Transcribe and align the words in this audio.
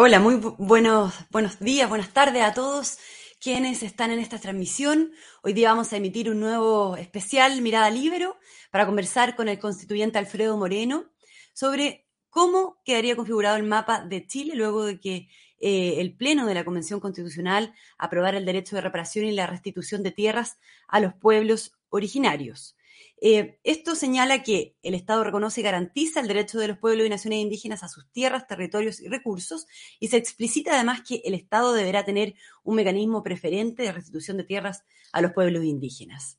Hola, 0.00 0.20
muy 0.20 0.36
buenos, 0.58 1.12
buenos 1.28 1.58
días, 1.58 1.88
buenas 1.88 2.12
tardes 2.12 2.44
a 2.44 2.54
todos 2.54 2.98
quienes 3.40 3.82
están 3.82 4.12
en 4.12 4.20
esta 4.20 4.38
transmisión. 4.38 5.10
Hoy 5.42 5.54
día 5.54 5.70
vamos 5.70 5.92
a 5.92 5.96
emitir 5.96 6.30
un 6.30 6.38
nuevo 6.38 6.96
especial 6.96 7.60
Mirada 7.62 7.90
Libero 7.90 8.36
para 8.70 8.86
conversar 8.86 9.34
con 9.34 9.48
el 9.48 9.58
constituyente 9.58 10.16
Alfredo 10.16 10.56
Moreno 10.56 11.06
sobre 11.52 12.06
cómo 12.30 12.80
quedaría 12.84 13.16
configurado 13.16 13.56
el 13.56 13.64
mapa 13.64 14.04
de 14.04 14.24
Chile 14.24 14.54
luego 14.54 14.84
de 14.84 15.00
que 15.00 15.28
eh, 15.58 15.96
el 15.98 16.14
Pleno 16.16 16.46
de 16.46 16.54
la 16.54 16.64
Convención 16.64 17.00
Constitucional 17.00 17.74
aprobara 17.98 18.38
el 18.38 18.44
derecho 18.44 18.76
de 18.76 18.82
reparación 18.82 19.24
y 19.24 19.32
la 19.32 19.48
restitución 19.48 20.04
de 20.04 20.12
tierras 20.12 20.60
a 20.86 21.00
los 21.00 21.12
pueblos 21.14 21.72
originarios. 21.88 22.77
Eh, 23.20 23.58
esto 23.64 23.94
señala 23.94 24.42
que 24.42 24.76
el 24.82 24.94
Estado 24.94 25.24
reconoce 25.24 25.60
y 25.60 25.64
garantiza 25.64 26.20
el 26.20 26.28
derecho 26.28 26.58
de 26.58 26.68
los 26.68 26.78
pueblos 26.78 27.06
y 27.06 27.10
naciones 27.10 27.40
indígenas 27.40 27.82
a 27.82 27.88
sus 27.88 28.10
tierras, 28.12 28.46
territorios 28.46 29.00
y 29.00 29.08
recursos, 29.08 29.66
y 29.98 30.08
se 30.08 30.16
explicita 30.16 30.74
además 30.74 31.02
que 31.06 31.22
el 31.24 31.34
Estado 31.34 31.72
deberá 31.72 32.04
tener 32.04 32.34
un 32.62 32.76
mecanismo 32.76 33.22
preferente 33.22 33.82
de 33.82 33.92
restitución 33.92 34.36
de 34.36 34.44
tierras 34.44 34.84
a 35.12 35.20
los 35.20 35.32
pueblos 35.32 35.64
indígenas. 35.64 36.38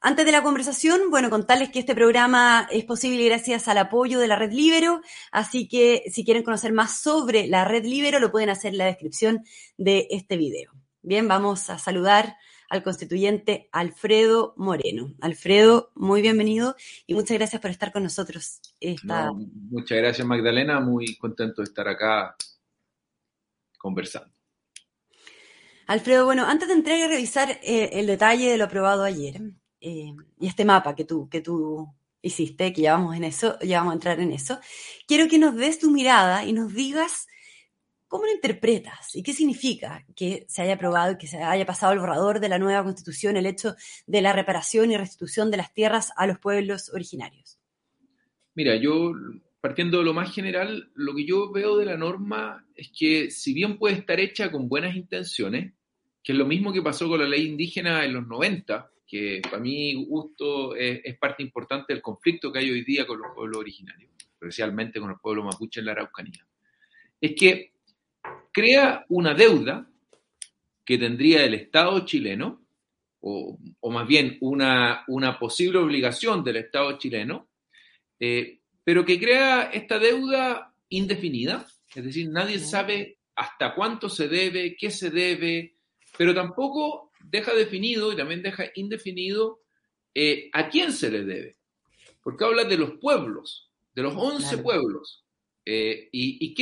Antes 0.00 0.24
de 0.26 0.32
la 0.32 0.44
conversación, 0.44 1.10
bueno, 1.10 1.28
contarles 1.28 1.70
que 1.70 1.80
este 1.80 1.96
programa 1.96 2.68
es 2.70 2.84
posible 2.84 3.24
gracias 3.24 3.66
al 3.66 3.78
apoyo 3.78 4.20
de 4.20 4.28
la 4.28 4.36
Red 4.36 4.52
Libero, 4.52 5.00
así 5.32 5.66
que 5.66 6.04
si 6.12 6.24
quieren 6.24 6.44
conocer 6.44 6.72
más 6.72 7.00
sobre 7.00 7.48
la 7.48 7.64
Red 7.64 7.84
Libero, 7.84 8.20
lo 8.20 8.30
pueden 8.30 8.48
hacer 8.48 8.72
en 8.72 8.78
la 8.78 8.84
descripción 8.84 9.44
de 9.76 10.06
este 10.10 10.36
video. 10.36 10.72
Bien, 11.02 11.26
vamos 11.26 11.68
a 11.68 11.78
saludar 11.78 12.36
al 12.68 12.82
constituyente 12.82 13.68
Alfredo 13.72 14.54
Moreno. 14.56 15.14
Alfredo, 15.20 15.90
muy 15.94 16.22
bienvenido 16.22 16.76
y 17.06 17.14
muchas 17.14 17.36
gracias 17.38 17.60
por 17.60 17.70
estar 17.70 17.92
con 17.92 18.02
nosotros. 18.02 18.60
muchas 18.82 19.98
gracias 19.98 20.26
Magdalena, 20.26 20.80
muy 20.80 21.16
contento 21.16 21.62
de 21.62 21.64
estar 21.64 21.88
acá 21.88 22.36
conversando. 23.78 24.30
Alfredo, 25.86 26.26
bueno, 26.26 26.44
antes 26.44 26.68
de 26.68 26.74
entrar 26.74 27.00
a 27.00 27.08
revisar 27.08 27.50
eh, 27.62 27.90
el 27.94 28.06
detalle 28.06 28.50
de 28.50 28.58
lo 28.58 28.64
aprobado 28.64 29.04
ayer 29.04 29.40
eh, 29.80 30.12
y 30.38 30.46
este 30.46 30.66
mapa 30.66 30.94
que 30.94 31.04
tú, 31.04 31.30
que 31.30 31.40
tú 31.40 31.88
hiciste, 32.20 32.74
que 32.74 32.82
ya 32.82 32.92
vamos 32.92 33.16
en 33.16 33.24
eso, 33.24 33.58
ya 33.60 33.78
vamos 33.78 33.92
a 33.92 33.94
entrar 33.94 34.20
en 34.20 34.32
eso, 34.32 34.60
quiero 35.06 35.28
que 35.28 35.38
nos 35.38 35.56
des 35.56 35.78
tu 35.78 35.90
mirada 35.90 36.44
y 36.44 36.52
nos 36.52 36.74
digas 36.74 37.26
¿Cómo 38.08 38.24
lo 38.24 38.32
interpretas 38.32 39.14
y 39.14 39.22
qué 39.22 39.34
significa 39.34 40.02
que 40.16 40.46
se 40.48 40.62
haya 40.62 40.74
aprobado 40.74 41.18
que 41.18 41.26
se 41.26 41.42
haya 41.42 41.66
pasado 41.66 41.92
el 41.92 41.98
borrador 41.98 42.40
de 42.40 42.48
la 42.48 42.58
nueva 42.58 42.82
constitución 42.82 43.36
el 43.36 43.44
hecho 43.44 43.76
de 44.06 44.22
la 44.22 44.32
reparación 44.32 44.90
y 44.90 44.96
restitución 44.96 45.50
de 45.50 45.58
las 45.58 45.74
tierras 45.74 46.10
a 46.16 46.26
los 46.26 46.38
pueblos 46.38 46.90
originarios? 46.94 47.58
Mira, 48.54 48.76
yo 48.76 49.12
partiendo 49.60 49.98
de 49.98 50.04
lo 50.04 50.14
más 50.14 50.34
general, 50.34 50.90
lo 50.94 51.14
que 51.14 51.26
yo 51.26 51.52
veo 51.52 51.76
de 51.76 51.84
la 51.84 51.98
norma 51.98 52.66
es 52.74 52.90
que 52.98 53.30
si 53.30 53.52
bien 53.52 53.76
puede 53.76 53.96
estar 53.96 54.18
hecha 54.18 54.50
con 54.50 54.70
buenas 54.70 54.96
intenciones, 54.96 55.74
que 56.24 56.32
es 56.32 56.38
lo 56.38 56.46
mismo 56.46 56.72
que 56.72 56.80
pasó 56.80 57.08
con 57.08 57.20
la 57.20 57.28
ley 57.28 57.46
indígena 57.46 58.06
en 58.06 58.14
los 58.14 58.26
90, 58.26 58.90
que 59.06 59.42
para 59.42 59.60
mi 59.60 59.94
gusto 60.06 60.74
es, 60.74 61.02
es 61.04 61.18
parte 61.18 61.42
importante 61.42 61.92
del 61.92 62.00
conflicto 62.00 62.50
que 62.50 62.60
hay 62.60 62.70
hoy 62.70 62.84
día 62.84 63.06
con 63.06 63.18
los 63.18 63.34
pueblos 63.34 63.58
originarios, 63.58 64.10
especialmente 64.18 64.98
con 64.98 65.10
el 65.10 65.18
pueblo 65.18 65.44
mapuche 65.44 65.80
en 65.80 65.86
la 65.86 65.92
Araucanía, 65.92 66.46
es 67.20 67.34
que 67.34 67.77
crea 68.58 69.04
una 69.08 69.34
deuda 69.34 69.88
que 70.84 70.98
tendría 70.98 71.44
el 71.44 71.54
Estado 71.54 72.04
chileno, 72.04 72.66
o, 73.20 73.56
más 73.90 74.06
bien 74.06 74.36
una, 74.40 75.04
una, 75.06 75.38
posible 75.38 75.78
obligación 75.78 76.42
del 76.42 76.56
Estado 76.56 76.98
chileno, 76.98 77.48
eh, 78.18 78.58
pero 78.82 79.04
que 79.04 79.20
crea 79.20 79.70
esta 79.72 80.00
deuda 80.00 80.74
indefinida, 80.88 81.66
es 81.94 82.04
decir, 82.04 82.28
nadie 82.30 82.58
sabe 82.58 83.18
hasta 83.36 83.76
cuánto 83.76 84.08
se 84.08 84.26
debe, 84.26 84.76
qué 84.76 84.90
se 84.90 85.10
debe, 85.10 85.76
pero 86.16 86.34
tampoco 86.34 87.12
deja 87.20 87.54
definido 87.54 88.12
y 88.12 88.16
también 88.16 88.42
deja 88.42 88.64
indefinido 88.74 89.60
eh, 90.14 90.50
a 90.52 90.68
quién 90.68 90.92
se 90.92 91.10
le 91.10 91.24
debe, 91.24 91.58
porque 92.24 92.44
habla 92.44 92.64
de 92.64 92.76
los 92.76 92.92
pueblos, 92.98 93.70
de 93.94 94.02
los 94.02 94.14
11 94.16 94.58
pueblos. 94.58 95.24
Eh, 95.70 96.08
y, 96.12 96.54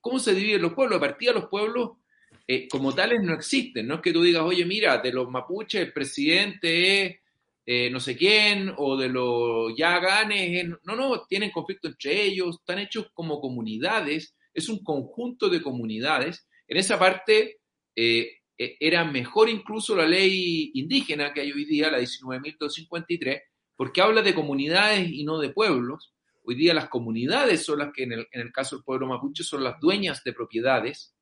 cómo 0.00 0.18
se 0.18 0.34
dividen 0.34 0.62
los 0.62 0.74
pueblos? 0.74 0.96
A 0.96 1.00
partir 1.00 1.28
de 1.28 1.34
los 1.34 1.48
pueblos 1.48 1.98
eh, 2.44 2.66
como 2.66 2.92
tales 2.92 3.22
no 3.22 3.32
existen. 3.32 3.86
No 3.86 3.96
es 3.96 4.00
que 4.00 4.12
tú 4.12 4.20
digas, 4.20 4.42
oye, 4.42 4.64
mira, 4.64 4.98
de 4.98 5.12
los 5.12 5.30
mapuches 5.30 5.80
el 5.80 5.92
presidente 5.92 7.04
es 7.04 7.16
eh, 7.64 7.88
no 7.88 8.00
sé 8.00 8.16
quién, 8.16 8.72
o 8.76 8.96
de 8.96 9.10
los 9.10 9.76
yaganes. 9.76 10.66
No, 10.82 10.96
no, 10.96 11.24
tienen 11.28 11.52
conflicto 11.52 11.86
entre 11.86 12.20
ellos, 12.20 12.56
están 12.58 12.80
hechos 12.80 13.06
como 13.14 13.40
comunidades, 13.40 14.34
es 14.52 14.68
un 14.68 14.82
conjunto 14.82 15.48
de 15.48 15.62
comunidades. 15.62 16.48
En 16.66 16.78
esa 16.78 16.98
parte 16.98 17.60
e, 17.94 18.40
era 18.56 19.04
mejor 19.04 19.48
incluso 19.48 19.94
la 19.94 20.06
ley 20.06 20.72
indígena 20.74 21.32
que 21.32 21.42
hay 21.42 21.52
hoy 21.52 21.64
día, 21.64 21.92
la 21.92 22.00
19.253, 22.00 23.40
porque 23.76 24.00
habla 24.00 24.22
de 24.22 24.34
comunidades 24.34 25.08
y 25.12 25.22
no 25.22 25.38
de 25.38 25.50
pueblos. 25.50 26.12
Hoy 26.48 26.54
día 26.54 26.72
las 26.72 26.88
comunidades 26.88 27.62
son 27.62 27.80
las 27.80 27.92
que, 27.92 28.04
en 28.04 28.12
el, 28.12 28.52
caso 28.52 28.76
del 28.76 28.82
pueblo 28.82 29.06
mapuche, 29.06 29.44
son 29.44 29.62
las 29.62 29.78
dueñas 29.78 30.24
de 30.24 30.32
propiedades, 30.32 31.14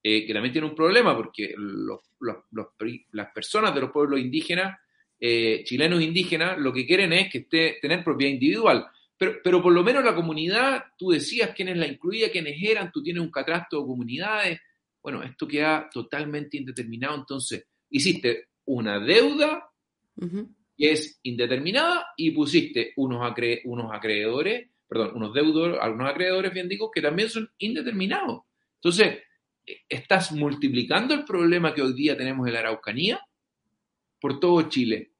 eh, 0.00 0.24
que 0.24 0.32
también 0.32 0.52
tiene 0.52 0.68
un 0.68 0.74
problema 0.76 1.16
porque 1.16 1.52
las 3.10 3.32
personas 3.34 3.74
de 3.74 3.80
los 3.80 3.90
pueblos 3.90 4.20
indígenas, 4.20 4.78
eh, 5.18 5.64
chilenos 5.64 6.00
indígenas, 6.00 6.58
lo 6.58 6.72
que 6.72 6.86
quieren 6.86 7.12
es 7.12 7.28
que 7.28 7.38
esté, 7.38 7.78
tener 7.82 8.04
propiedad 8.04 8.32
individual. 8.32 8.86
Pero, 9.16 9.38
pero 9.42 9.60
por 9.60 9.72
lo 9.72 9.82
menos 9.82 10.04
la 10.04 10.14
comunidad, 10.14 10.84
tú 10.96 11.10
decías 11.10 11.50
quiénes 11.56 11.76
la 11.76 11.88
incluía, 11.88 12.30
quiénes 12.30 12.54
eran, 12.62 12.92
tú 12.92 13.02
tienes 13.02 13.20
un 13.20 13.32
catastro 13.32 13.80
de 13.80 13.86
comunidades. 13.86 14.60
Bueno, 15.02 15.24
esto 15.24 15.48
queda 15.48 15.90
totalmente 15.92 16.56
indeterminado. 16.56 17.16
Entonces, 17.16 17.66
hiciste 17.90 18.50
una 18.66 19.00
deuda 19.00 19.72
que 20.78 20.92
es 20.92 21.18
indeterminada 21.24 22.06
y 22.16 22.30
pusiste 22.30 22.92
unos, 22.96 23.34
unos 23.64 23.92
acreedores, 23.92 24.70
perdón, 24.86 25.16
unos 25.16 25.34
deudores, 25.34 25.76
algunos 25.80 26.08
acreedores, 26.08 26.54
bien 26.54 26.68
digo, 26.68 26.88
que 26.90 27.02
también 27.02 27.28
son 27.28 27.50
indeterminados. 27.58 28.42
Entonces, 28.76 29.18
eh, 29.66 29.80
estás 29.88 30.30
multiplicando 30.30 31.14
el 31.14 31.24
problema 31.24 31.74
que 31.74 31.82
hoy 31.82 31.94
día 31.94 32.16
tenemos 32.16 32.46
en 32.46 32.54
la 32.54 32.60
Araucanía 32.60 33.20
por 34.20 34.38
todo 34.38 34.68
Chile, 34.68 35.10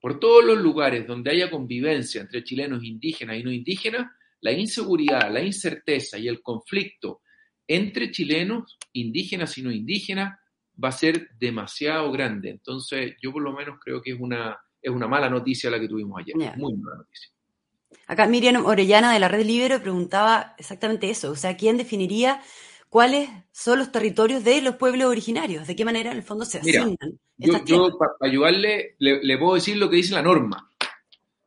por 0.00 0.20
todos 0.20 0.44
los 0.44 0.58
lugares 0.58 1.04
donde 1.04 1.32
haya 1.32 1.50
convivencia 1.50 2.20
entre 2.20 2.44
chilenos 2.44 2.84
indígenas 2.84 3.38
y 3.38 3.42
no 3.42 3.50
indígenas, 3.50 4.06
la 4.40 4.52
inseguridad, 4.52 5.32
la 5.32 5.42
incerteza 5.42 6.16
y 6.16 6.28
el 6.28 6.40
conflicto 6.42 7.22
entre 7.66 8.12
chilenos, 8.12 8.78
indígenas 8.92 9.58
y 9.58 9.62
no 9.62 9.72
indígenas 9.72 10.38
va 10.82 10.88
a 10.88 10.92
ser 10.92 11.28
demasiado 11.38 12.10
grande. 12.12 12.50
Entonces, 12.50 13.16
yo 13.20 13.32
por 13.32 13.42
lo 13.42 13.52
menos 13.52 13.78
creo 13.80 14.02
que 14.02 14.12
es 14.12 14.20
una, 14.20 14.58
es 14.82 14.90
una 14.90 15.06
mala 15.06 15.30
noticia 15.30 15.70
la 15.70 15.78
que 15.78 15.88
tuvimos 15.88 16.20
ayer. 16.20 16.34
Muy 16.56 16.74
mala 16.76 16.96
noticia. 16.96 17.30
Acá 18.06 18.26
Miriam 18.26 18.66
Orellana 18.66 19.12
de 19.12 19.20
la 19.20 19.28
Red 19.28 19.46
Libero 19.46 19.80
preguntaba 19.80 20.54
exactamente 20.58 21.08
eso, 21.08 21.30
o 21.30 21.36
sea, 21.36 21.56
¿quién 21.56 21.76
definiría 21.76 22.42
cuáles 22.88 23.30
son 23.52 23.78
los 23.78 23.92
territorios 23.92 24.44
de 24.44 24.60
los 24.60 24.76
pueblos 24.76 25.08
originarios? 25.08 25.66
¿De 25.66 25.76
qué 25.76 25.84
manera 25.84 26.10
en 26.10 26.18
el 26.18 26.22
fondo 26.22 26.44
se 26.44 26.58
asignan? 26.58 26.96
yo, 27.38 27.96
para 27.96 28.12
ayudarle 28.20 28.96
le, 28.98 29.38
puedo 29.38 29.54
decir 29.54 29.76
lo 29.76 29.88
que 29.88 29.96
dice 29.96 30.14
la 30.14 30.22
norma. 30.22 30.70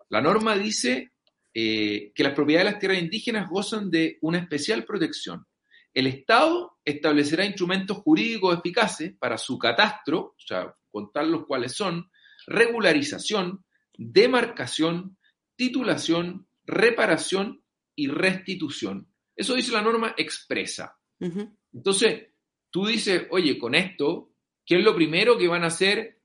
La 0.10 0.22
norma 0.22 0.56
dice 0.56 1.12
eh, 1.54 2.12
que 2.16 2.24
las 2.24 2.34
propiedades 2.34 2.68
de 2.68 2.72
las 2.72 2.80
tierras 2.80 3.00
indígenas 3.00 3.50
gozan 3.50 3.92
de 3.92 4.18
una 4.22 4.40
especial 4.40 4.86
protección. 4.86 5.46
El 5.94 6.08
Estado 6.08 6.78
establecerá 6.84 7.46
instrumentos 7.46 7.98
jurídicos 7.98 8.58
eficaces 8.58 9.14
para 9.18 9.38
su 9.38 9.58
catastro, 9.58 10.20
o 10.20 10.36
sea, 10.38 10.76
contar 10.92 11.26
los 11.26 11.46
cuáles 11.46 11.74
son, 11.74 12.10
regularización, 12.48 13.66
demarcación, 13.98 15.18
titulación, 15.56 16.48
reparación 16.66 17.64
y 17.96 18.08
restitución. 18.08 19.08
Eso 19.36 19.56
dice 19.56 19.72
la 19.72 19.82
norma 19.82 20.14
expresa. 20.18 20.98
Entonces, 21.74 22.28
tú 22.70 22.86
dices, 22.86 23.28
oye, 23.32 23.58
con 23.58 23.76
esto, 23.76 24.32
¿qué 24.66 24.78
es 24.78 24.84
lo 24.84 24.96
primero 24.96 25.38
que 25.38 25.48
van 25.48 25.64
a 25.64 25.68
hacer 25.68 26.22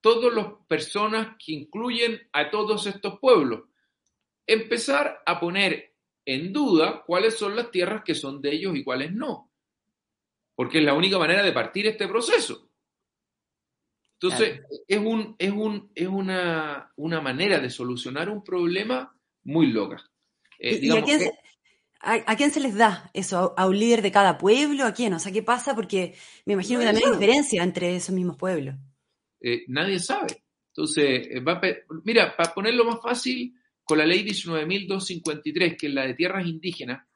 todas 0.00 0.32
las 0.34 0.46
personas 0.68 1.36
que 1.44 1.52
incluyen 1.52 2.28
a 2.32 2.50
todos 2.50 2.86
estos 2.86 3.18
pueblos? 3.18 3.64
Empezar 4.46 5.22
a 5.26 5.40
poner 5.40 5.94
en 6.24 6.52
duda 6.52 7.04
cuáles 7.06 7.36
son 7.36 7.56
las 7.56 7.70
tierras 7.70 8.02
que 8.04 8.14
son 8.14 8.40
de 8.40 8.52
ellos 8.52 8.76
y 8.76 8.84
cuáles 8.84 9.12
no. 9.12 9.50
Porque 10.54 10.78
es 10.78 10.84
la 10.84 10.94
única 10.94 11.18
manera 11.18 11.42
de 11.42 11.52
partir 11.52 11.86
este 11.86 12.08
proceso. 12.08 12.65
Entonces, 14.20 14.60
es, 14.88 14.98
un, 14.98 15.36
es, 15.38 15.52
un, 15.52 15.90
es 15.94 16.08
una, 16.08 16.90
manera 16.96 17.58
de 17.60 17.68
solucionar 17.68 18.30
un 18.30 18.42
problema 18.42 19.14
muy 19.44 19.66
loca. 19.66 20.02
Eh, 20.58 20.78
¿Y, 20.80 20.90
a, 20.90 21.02
quién 22.36 22.50
se, 22.50 22.60
les 22.60 22.74
da 22.74 23.10
eso? 23.12 23.52
¿A 23.56 23.66
un 23.66 23.78
líder 23.78 24.00
de 24.00 24.10
cada 24.10 24.38
pueblo? 24.38 24.84
¿A 24.84 24.94
quién? 24.94 25.12
O 25.12 25.18
sea, 25.18 25.32
¿qué 25.32 25.42
pasa? 25.42 25.74
Porque 25.74 26.14
me 26.46 26.54
imagino 26.54 26.80
que 26.80 26.86
también 26.86 27.08
hay 27.08 27.12
diferencia 27.12 27.62
entre 27.62 27.94
esos 27.94 28.14
mismos 28.14 28.36
pueblos. 28.38 28.76
Eh, 29.40 29.64
nadie 29.68 29.98
sabe. 29.98 30.44
Entonces, 30.68 31.28
eh, 31.30 31.42
mira, 32.04 32.34
para 32.34 32.54
ponerlo 32.54 32.86
más 32.86 33.00
fácil, 33.02 33.54
con 33.84 33.98
la 33.98 34.06
ley 34.06 34.24
19.253, 34.24 35.76
que 35.76 35.88
es 35.88 35.94
la 35.94 36.06
de 36.06 36.14
tierras 36.14 36.46
indígenas, 36.46 37.06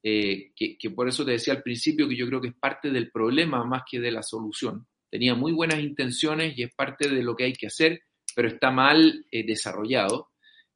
que, 0.00 0.52
que, 0.54 0.90
por 0.90 1.08
eso 1.08 1.24
te 1.24 1.30
decía 1.30 1.54
al 1.54 1.62
principio 1.62 2.06
que 2.06 2.14
yo 2.14 2.26
creo 2.26 2.38
que 2.38 2.48
es 2.48 2.54
parte 2.54 2.90
del 2.90 3.10
problema 3.10 3.64
más 3.64 3.82
que 3.90 3.98
de 3.98 4.12
la 4.12 4.22
solución. 4.22 4.86
Tenía 5.14 5.36
muy 5.36 5.52
buenas 5.52 5.78
intenciones 5.78 6.58
y 6.58 6.64
es 6.64 6.74
parte 6.74 7.08
de 7.08 7.22
lo 7.22 7.36
que 7.36 7.44
hay 7.44 7.52
que 7.52 7.68
hacer, 7.68 8.02
pero 8.34 8.48
está 8.48 8.72
mal 8.72 9.24
eh, 9.30 9.46
desarrollado. 9.46 10.32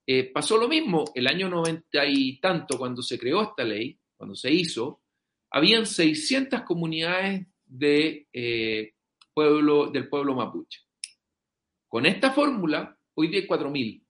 Eh, 0.07 0.31
pasó 0.33 0.57
lo 0.57 0.69
mismo 0.69 1.07
el 1.17 1.27
año 1.27 1.49
90 1.49 2.07
y 2.07 2.39
tanto 2.39 2.79
cuando 2.79 3.03
se 3.03 3.19
creó 3.19 3.43
esta 3.43 3.65
ley, 3.65 3.99
cuando 4.17 4.37
se 4.37 4.53
hizo, 4.53 5.03
habían 5.51 5.87
600 5.87 6.63
comunidades 6.63 7.49
de, 7.67 8.95
pueblo, 9.35 9.89
del 9.89 10.09
pueblo 10.09 10.37
mapuche. 10.37 10.83
Con 11.89 12.07
esta 12.07 12.31
fórmula, 12.31 12.97
hoy 13.15 13.27
día 13.27 13.41
hay 13.41 13.49
4.000 13.49 14.05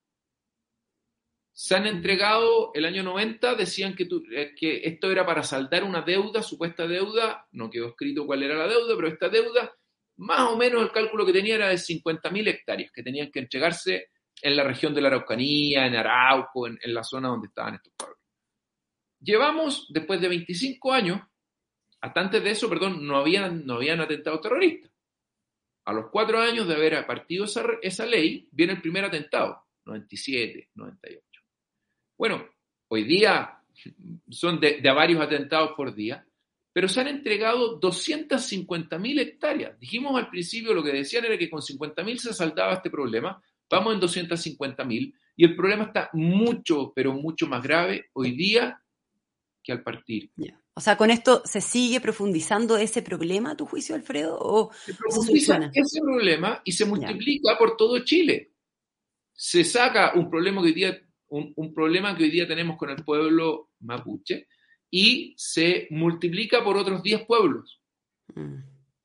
se 1.61 1.75
han 1.75 1.89
entregado 1.89 2.71
el 2.73 2.85
año 2.85 3.03
90, 3.03 3.57
decían 3.57 3.97
que, 3.97 4.07
eh, 4.31 4.55
que, 4.57 4.83
esto 4.85 5.11
era 5.11 5.27
para 5.27 5.43
saldar 5.43 5.83
una 5.83 6.03
deuda, 6.03 6.41
supuesta 6.41 6.87
deuda, 6.87 7.49
no 7.51 7.69
quedó 7.69 7.89
escrito 7.89 8.27
cuál 8.27 8.45
era 8.45 8.55
la 8.55 8.69
deuda, 8.69 8.95
pero 8.95 9.09
esta 9.09 9.29
deuda, 9.29 9.73
más 10.19 10.51
o 10.51 10.57
menos 10.57 10.83
el 10.83 10.93
cálculo 10.93 11.25
que 11.25 11.33
tenía 11.33 11.57
era 11.57 11.69
de 11.69 11.77
50.000 11.77 12.49
hectáreas 12.49 12.93
que 12.93 13.03
tenían 13.03 13.31
que 13.31 13.41
entregarse 13.41 14.11
en 14.41 14.57
la 14.57 14.65
región 14.65 14.95
de 14.95 15.01
la 15.01 15.09
Araucanía, 15.09 15.87
en 15.87 15.97
Arauco, 15.97 16.67
en, 16.67 16.79
la 16.83 17.03
zona 17.03 17.29
donde 17.29 17.49
estaban 17.49 17.75
estos 17.75 17.93
pueblos. 17.97 18.19
Llevamos, 19.21 19.87
después 19.91 20.21
de 20.21 20.29
25 20.29 20.93
años, 20.93 21.21
hasta 22.01 22.21
antes 22.21 22.43
de 22.43 22.51
eso, 22.51 22.69
perdón, 22.69 23.05
no 23.07 23.17
habían, 23.17 23.67
no 23.67 23.75
habían 23.75 24.01
atentado 24.01 24.41
terroristas. 24.41 24.93
A 25.85 25.93
los 25.93 26.11
cuatro 26.11 26.39
años 26.41 26.69
de 26.69 26.75
haber 26.75 27.07
partido 27.07 27.47
esa, 27.47 27.65
esa 27.83 28.07
ley, 28.07 28.49
viene 28.53 28.75
el 28.75 28.81
primer 28.81 29.05
atentado, 29.05 29.67
97, 29.87 30.71
98. 30.75 31.41
Bueno, 32.17 32.49
hoy 32.89 33.05
día 33.05 33.59
son 34.29 34.61
de, 34.61 34.81
varios 34.93 35.21
atentados 35.21 35.73
por 35.77 35.95
día, 35.95 36.27
pero 36.79 36.89
se 36.89 37.01
han 37.01 37.09
entregado 37.09 37.81
250.000 37.81 39.21
hectáreas. 39.21 39.77
Dijimos 39.81 40.17
al 40.17 40.31
principio, 40.31 40.73
lo 40.73 40.85
que 40.85 40.93
decían 40.93 41.25
era 41.25 41.37
que 41.37 41.51
con 41.51 41.61
50.000 41.61 42.19
se 42.19 42.33
saltaba 42.33 42.75
este 42.75 42.89
problema, 42.89 43.43
vamos 43.69 43.95
en 43.95 44.01
250.000 44.01 45.13
y 45.35 45.45
el 45.45 45.57
problema 45.57 45.87
está 45.87 46.09
mucho, 46.13 46.93
pero 46.95 47.13
mucho 47.15 47.49
más 47.49 47.65
grave 47.65 48.11
hoy 48.13 48.31
día 48.37 48.81
que 49.61 49.73
al 49.73 49.83
partir. 49.83 50.31
O 50.73 50.81
sea, 50.81 50.97
¿con 50.97 51.11
esto 51.11 51.43
se 51.45 51.61
sigue 51.61 52.01
profundizando 52.01 52.77
ese 52.77 53.03
problema, 53.03 53.51
a 53.51 53.57
tu 53.57 53.67
juicio, 53.67 53.97
Alfredo? 53.97 54.39
¿O 54.39 54.71
se 54.73 54.95
profundiza 54.95 55.73
ese 55.75 56.01
problema 56.01 56.63
y 56.65 56.71
se 56.71 56.85
multiplica 56.85 57.59
por 57.59 57.77
todo 57.77 57.99
Chile. 58.05 58.53
Se 59.33 59.65
saca 59.65 60.13
un 60.15 60.31
problema 60.31 60.63
que 60.63 60.69
hoy 60.69 60.75
día 60.75 60.97
un, 61.31 61.75
problema 61.75 62.17
que 62.17 62.23
hoy 62.23 62.31
día 62.31 62.47
tenemos 62.47 62.77
con 62.77 62.91
el 62.91 63.05
pueblo 63.05 63.71
mapuche 63.81 64.47
y 64.91 65.35
se 65.37 65.87
multiplica 65.91 66.63
por 66.65 66.77
otros 66.77 67.03
10 67.03 67.27
pueblos. 67.27 67.81
Mm. 68.35 68.57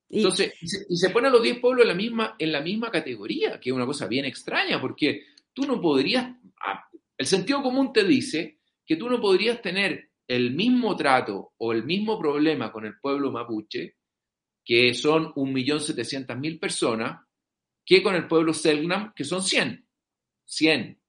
Entonces, 0.10 0.54
y 0.62 0.68
se, 0.68 1.10
y 1.10 1.14
ponen 1.14 1.32
los 1.32 1.42
10 1.42 1.60
pueblos 1.60 1.84
en 1.84 1.88
la, 1.88 1.96
misma, 1.96 2.36
en 2.38 2.52
la 2.52 2.62
misma 2.62 2.92
categoría, 2.92 3.60
que 3.60 3.70
es 3.72 3.76
una 3.76 3.86
cosa 3.86 4.08
bien 4.08 4.26
extraña, 4.26 4.80
porque 4.80 5.24
tú 5.54 5.66
no 5.66 5.82
podrías, 5.82 6.36
el 7.18 7.26
sentido 7.26 7.64
común 7.64 7.92
te 7.92 8.04
dice 8.04 8.60
que 8.86 8.96
tú 8.96 9.10
no 9.10 9.20
podrías 9.20 9.62
tener 9.62 10.12
el 10.28 10.52
mismo 10.52 10.96
trato 10.96 11.54
o 11.58 11.74
el 11.74 11.84
mismo 11.84 12.20
problema 12.20 12.72
con 12.72 12.86
el 12.86 13.00
pueblo 13.00 13.32
mapuche, 13.32 13.96
que 14.64 14.94
son 14.94 15.34
1.700.000 15.34 16.60
personas, 16.60 17.22
que 17.86 18.02
con 18.02 18.16
el 18.16 18.28
pueblo 18.28 18.54
Selknam, 18.54 19.14
que 19.14 19.24
son 19.24 19.42
100. 19.42 19.86
100. 20.46 21.00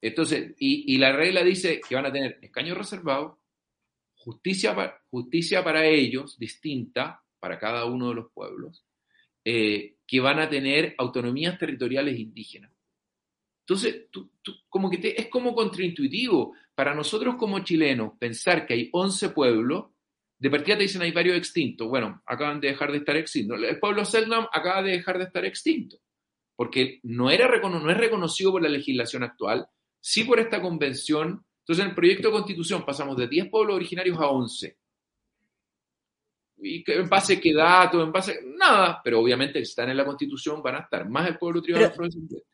Entonces, 0.00 0.54
y, 0.58 0.96
la 0.98 1.12
regla 1.12 1.42
dice 1.42 1.80
que 1.86 1.94
van 1.94 2.06
a 2.06 2.12
tener 2.12 2.38
escaños 2.42 2.78
reservados, 2.78 3.38
justicia, 4.28 5.00
justicia 5.10 5.64
para 5.64 5.86
ellos, 5.86 6.38
distinta 6.38 7.22
para 7.40 7.58
cada 7.58 7.86
uno 7.86 8.10
de 8.10 8.14
los 8.14 8.30
pueblos, 8.32 8.84
eh, 9.42 9.96
que 10.06 10.20
van 10.20 10.38
a 10.38 10.50
tener 10.50 10.94
autonomías 10.98 11.58
territoriales 11.58 12.18
indígenas. 12.18 12.70
Entonces, 13.62 14.08
como 14.68 14.90
que 14.90 15.14
es 15.16 15.28
como 15.28 15.54
contraintuitivo. 15.54 16.54
Para 16.74 16.94
nosotros 16.94 17.36
como 17.36 17.60
chilenos, 17.60 18.12
pensar 18.18 18.66
que 18.66 18.74
hay 18.74 18.88
11 18.92 19.30
pueblos, 19.30 19.86
de 20.38 20.50
partida 20.50 20.76
te 20.76 20.82
dicen 20.82 21.02
hay 21.02 21.10
varios 21.10 21.36
extintos. 21.36 21.88
Bueno, 21.88 22.22
acaban 22.26 22.60
de 22.60 22.68
dejar 22.68 22.92
de 22.92 22.98
estar 22.98 23.16
extintos. 23.16 23.60
El 23.62 23.80
pueblo 23.80 24.04
Selknam 24.04 24.46
acaba 24.52 24.82
de 24.82 24.92
dejar 24.92 25.18
de 25.18 25.24
estar 25.24 25.44
extinto, 25.44 25.96
porque 26.54 27.00
no, 27.02 27.30
era, 27.30 27.48
no 27.60 27.90
es 27.90 27.96
reconocido 27.96 28.52
por 28.52 28.62
la 28.62 28.68
legislación 28.68 29.22
actual, 29.22 29.66
sí 30.00 30.24
por 30.24 30.38
esta 30.38 30.60
convención. 30.60 31.46
Entonces, 31.68 31.84
en 31.84 31.90
el 31.90 31.94
proyecto 31.94 32.28
de 32.28 32.32
constitución 32.32 32.82
pasamos 32.82 33.14
de 33.18 33.28
10 33.28 33.50
pueblos 33.50 33.76
originarios 33.76 34.18
a 34.18 34.28
11. 34.28 34.74
¿Y 36.60 36.82
en 36.90 37.08
base 37.10 37.34
a 37.34 37.40
qué 37.40 37.52
datos? 37.52 38.02
En 38.02 38.10
base 38.10 38.40
nada, 38.56 39.02
pero 39.04 39.20
obviamente 39.20 39.58
si 39.58 39.70
están 39.70 39.90
en 39.90 39.98
la 39.98 40.06
constitución 40.06 40.62
van 40.62 40.76
a 40.76 40.78
estar 40.78 41.06
más 41.10 41.28
el 41.28 41.36
pueblo 41.36 41.60
tribal. 41.60 41.92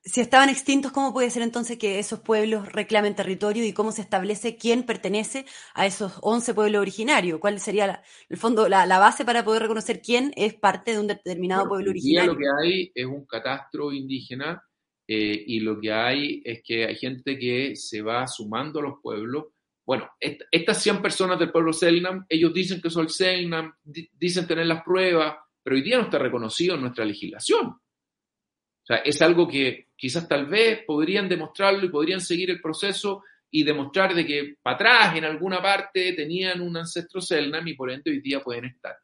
Si 0.02 0.20
estaban 0.20 0.49
extintos, 0.49 0.90
¿cómo 0.90 1.12
puede 1.12 1.31
ser 1.31 1.43
entonces 1.43 1.78
que 1.78 2.00
esos 2.00 2.20
pueblos 2.20 2.72
reclamen 2.72 3.14
territorio 3.14 3.64
y 3.64 3.72
cómo 3.72 3.93
se 3.93 4.02
establece 4.02 4.56
quién 4.56 4.82
pertenece 4.82 5.46
a 5.75 5.87
esos 5.87 6.19
11 6.20 6.52
pueblos 6.52 6.81
originarios? 6.81 7.38
¿Cuál 7.38 7.60
sería, 7.60 8.02
el 8.28 8.37
fondo, 8.37 8.69
la, 8.69 8.99
base 8.99 9.25
para 9.25 9.44
poder 9.44 9.62
reconocer 9.62 10.02
quién 10.02 10.32
es 10.34 10.55
parte 10.55 10.90
de 10.90 10.99
un 10.99 11.06
determinado 11.06 11.69
pueblo 11.69 11.90
originario? 11.90 12.32
lo 12.32 12.38
que 12.38 12.44
hay 12.62 12.93
es 12.93 13.06
un 13.06 13.25
catastro 13.26 13.93
indígena 13.93 14.60
eh, 15.06 15.44
y 15.46 15.60
lo 15.60 15.78
que 15.80 15.92
hay 15.92 16.42
es 16.44 16.62
que 16.62 16.86
hay 16.86 16.96
gente 16.96 17.38
que 17.38 17.76
se 17.76 18.02
va 18.02 18.26
sumando 18.26 18.80
a 18.80 18.84
los 18.84 18.94
pueblos. 19.02 19.46
Bueno, 19.86 20.08
estas 20.18 20.82
100 20.82 21.02
personas 21.02 21.38
del 21.38 21.52
pueblo 21.52 21.72
Selnam, 21.72 22.24
ellos 22.28 22.54
dicen 22.54 22.80
que 22.80 22.88
son 22.88 23.04
el 23.04 23.10
Selnam, 23.10 23.74
dicen 23.84 24.46
tener 24.46 24.66
las 24.66 24.82
pruebas, 24.82 25.36
pero 25.62 25.76
hoy 25.76 25.82
día 25.82 25.98
no 25.98 26.04
está 26.04 26.18
reconocido 26.18 26.74
en 26.74 26.80
nuestra 26.80 27.04
legislación. 27.04 27.66
O 27.66 28.86
sea, 28.86 28.96
es 28.98 29.20
algo 29.20 29.46
que 29.46 29.88
quizás 29.96 30.26
tal 30.26 30.46
vez 30.46 30.84
podrían 30.86 31.28
demostrarlo 31.28 31.84
y 31.84 31.90
podrían 31.90 32.20
seguir 32.20 32.50
el 32.50 32.60
proceso 32.60 33.22
y 33.50 33.62
demostrar 33.62 34.14
de 34.14 34.26
que 34.26 34.56
para 34.62 34.76
atrás, 34.76 35.16
en 35.16 35.24
alguna 35.24 35.62
parte, 35.62 36.12
tenían 36.14 36.60
un 36.60 36.76
ancestro 36.76 37.20
Selnam 37.20 37.66
y 37.68 37.74
por 37.74 37.90
ende 37.90 38.10
hoy 38.10 38.20
día 38.20 38.40
pueden 38.40 38.64
estar. 38.64 38.96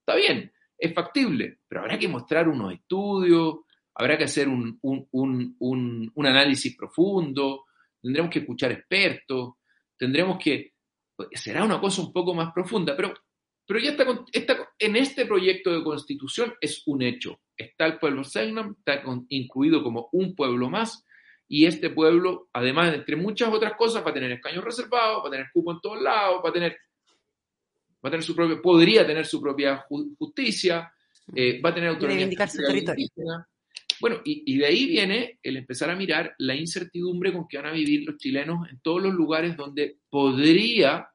Está 0.00 0.16
bien, 0.16 0.52
es 0.78 0.94
factible, 0.94 1.58
pero 1.68 1.82
habrá 1.82 1.98
que 1.98 2.08
mostrar 2.08 2.48
unos 2.48 2.72
estudios, 2.72 3.56
habrá 3.98 4.16
que 4.16 4.24
hacer 4.24 4.48
un, 4.48 4.78
análisis 6.16 6.76
profundo, 6.76 7.64
tendremos 8.00 8.30
que 8.30 8.38
escuchar 8.38 8.70
expertos, 8.70 9.54
tendremos 9.96 10.38
que, 10.38 10.72
será 11.32 11.64
una 11.64 11.80
cosa 11.80 12.02
un 12.02 12.12
poco 12.12 12.32
más 12.32 12.52
profunda, 12.54 12.96
pero, 12.96 13.12
pero 13.66 13.80
ya 13.80 13.90
está, 13.90 14.06
en 14.78 14.96
este 14.96 15.26
proyecto 15.26 15.72
de 15.72 15.82
constitución 15.82 16.54
es 16.60 16.84
un 16.86 17.02
hecho. 17.02 17.40
Está 17.56 17.86
el 17.86 17.98
pueblo 17.98 18.22
Selnam, 18.22 18.76
está 18.78 19.02
incluido 19.30 19.82
como 19.82 20.08
un 20.12 20.36
pueblo 20.36 20.70
más, 20.70 21.04
y 21.48 21.66
este 21.66 21.90
pueblo, 21.90 22.48
además 22.52 22.92
de 22.92 22.98
entre 22.98 23.16
muchas 23.16 23.52
otras 23.52 23.72
cosas, 23.74 24.06
va 24.06 24.10
a 24.10 24.14
tener 24.14 24.30
escaños 24.30 24.62
reservados, 24.62 25.24
va 25.24 25.28
a 25.28 25.32
tener 25.32 25.46
cupo 25.52 25.72
en 25.72 25.80
todos 25.80 26.00
lados, 26.00 26.40
va 26.44 26.50
a 26.50 26.52
tener, 26.52 26.76
va 28.04 28.08
a 28.08 28.10
tener 28.10 28.22
su 28.22 28.36
propia, 28.36 28.62
podría 28.62 29.04
tener 29.04 29.26
su 29.26 29.40
propia 29.40 29.84
justicia, 30.18 30.92
eh, 31.34 31.60
va 31.60 31.70
a 31.70 31.74
tener 31.74 31.90
autonomía. 31.90 32.46
su 32.46 32.58
territorio. 32.58 33.08
Bueno, 34.00 34.20
y, 34.24 34.58
de 34.58 34.66
ahí 34.66 34.86
viene 34.86 35.38
el 35.42 35.56
empezar 35.56 35.90
a 35.90 35.96
mirar 35.96 36.34
la 36.38 36.54
incertidumbre 36.54 37.32
con 37.32 37.48
que 37.48 37.56
van 37.56 37.66
a 37.66 37.72
vivir 37.72 38.04
los 38.06 38.16
chilenos 38.16 38.68
en 38.70 38.80
todos 38.80 39.02
los 39.02 39.12
lugares 39.12 39.56
donde 39.56 39.98
podría 40.08 41.08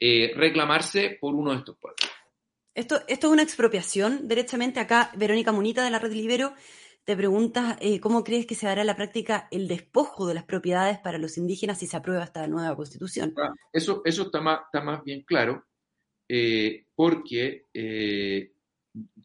eh, 0.00 0.32
reclamarse 0.34 1.18
por 1.20 1.34
uno 1.34 1.52
de 1.52 1.58
estos 1.58 1.76
pueblos. 1.78 2.00
Esto, 2.74 3.00
esto 3.08 3.26
es 3.26 3.32
una 3.32 3.42
expropiación, 3.42 4.28
derechamente. 4.28 4.80
Acá, 4.80 5.10
Verónica 5.16 5.52
Munita 5.52 5.84
de 5.84 5.90
la 5.90 5.98
Red 5.98 6.12
Libero 6.12 6.54
te 7.04 7.16
pregunta 7.16 7.76
eh, 7.80 8.00
cómo 8.00 8.24
crees 8.24 8.46
que 8.46 8.54
se 8.54 8.66
dará 8.66 8.80
en 8.80 8.88
la 8.88 8.96
práctica 8.96 9.48
el 9.50 9.68
despojo 9.68 10.26
de 10.26 10.34
las 10.34 10.44
propiedades 10.44 10.98
para 10.98 11.18
los 11.18 11.38
indígenas 11.38 11.78
si 11.78 11.86
se 11.86 11.96
aprueba 11.96 12.24
esta 12.24 12.46
nueva 12.46 12.74
constitución. 12.76 13.32
Ah, 13.38 13.52
eso, 13.72 14.02
eso 14.04 14.22
está, 14.24 14.40
más, 14.40 14.60
está 14.66 14.82
más 14.82 15.04
bien 15.04 15.22
claro, 15.22 15.64
eh, 16.28 16.86
porque, 16.94 17.62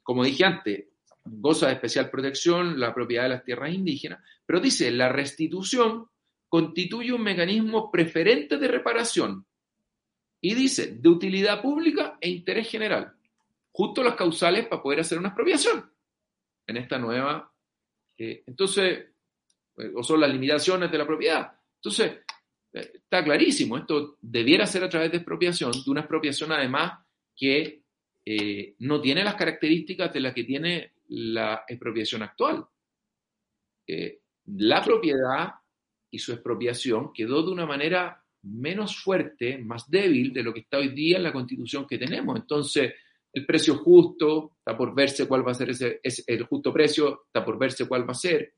como 0.04 0.24
dije 0.24 0.46
antes, 0.46 0.91
goza 1.40 1.68
de 1.68 1.74
especial 1.74 2.10
protección 2.10 2.80
la 2.80 2.94
propiedad 2.94 3.24
de 3.24 3.30
las 3.30 3.44
tierras 3.44 3.74
indígenas, 3.74 4.24
pero 4.46 4.60
dice, 4.60 4.92
la 4.92 5.10
restitución 5.10 6.08
constituye 6.50 7.14
un 7.14 7.24
mecanismo 7.24 7.90
preferente 7.90 8.58
de 8.58 8.68
reparación 8.68 9.46
y 10.42 10.56
dice, 10.56 10.96
de 10.96 11.08
utilidad 11.08 11.62
pública 11.62 12.18
e 12.20 12.30
interés 12.30 12.68
general, 12.68 13.14
justo 13.72 14.04
las 14.04 14.16
causales 14.16 14.68
para 14.68 14.82
poder 14.82 15.00
hacer 15.00 15.20
una 15.20 15.30
expropiación 15.30 15.90
en 16.68 16.78
esta 16.78 16.98
nueva. 16.98 17.54
Eh, 18.18 18.44
entonces, 18.48 19.06
eh, 19.78 19.92
o 19.96 20.04
son 20.04 20.20
las 20.20 20.32
limitaciones 20.32 20.92
de 20.92 20.98
la 20.98 21.06
propiedad. 21.06 21.54
Entonces, 21.76 22.20
eh, 22.74 22.92
está 22.96 23.24
clarísimo, 23.24 23.78
esto 23.78 24.18
debiera 24.20 24.66
ser 24.66 24.84
a 24.84 24.90
través 24.90 25.12
de 25.12 25.18
expropiación, 25.18 25.72
de 25.72 25.92
una 25.92 26.02
expropiación 26.02 26.52
además 26.52 27.00
que 27.36 27.80
no 28.78 29.02
tiene 29.02 29.24
las 29.24 29.34
características 29.34 30.14
de 30.14 30.20
las 30.20 30.34
que 30.36 30.44
tiene 30.44 30.92
la 31.12 31.66
expropiación 31.68 32.24
actual. 32.24 32.66
Eh, 33.88 34.20
la 34.46 34.82
propiedad 34.82 35.50
y 36.10 36.20
su 36.20 36.34
expropiación 36.34 37.12
quedó 37.14 37.44
de 37.44 37.52
una 37.52 37.66
manera 37.66 38.24
menos 38.44 38.98
fuerte, 38.98 39.58
más 39.58 39.90
débil 39.90 40.34
de 40.34 40.44
lo 40.44 40.54
que 40.54 40.62
está 40.62 40.78
hoy 40.78 40.90
día 40.90 41.18
en 41.18 41.24
la 41.24 41.34
constitución 41.34 41.86
que 41.86 41.98
tenemos. 41.98 42.40
Entonces, 42.40 42.94
el 43.34 43.46
precio 43.46 43.76
justo, 43.78 44.54
está 44.58 44.78
por 44.78 44.94
verse 44.94 45.28
cuál 45.28 45.46
va 45.46 45.52
a 45.52 45.56
ser 45.56 45.70
ese, 45.70 46.00
el 46.28 46.44
justo 46.44 46.74
precio, 46.74 47.24
está 47.28 47.44
por 47.46 47.58
verse 47.58 47.88
cuál 47.88 48.08
va 48.08 48.12
a 48.12 48.16
ser. 48.16 48.54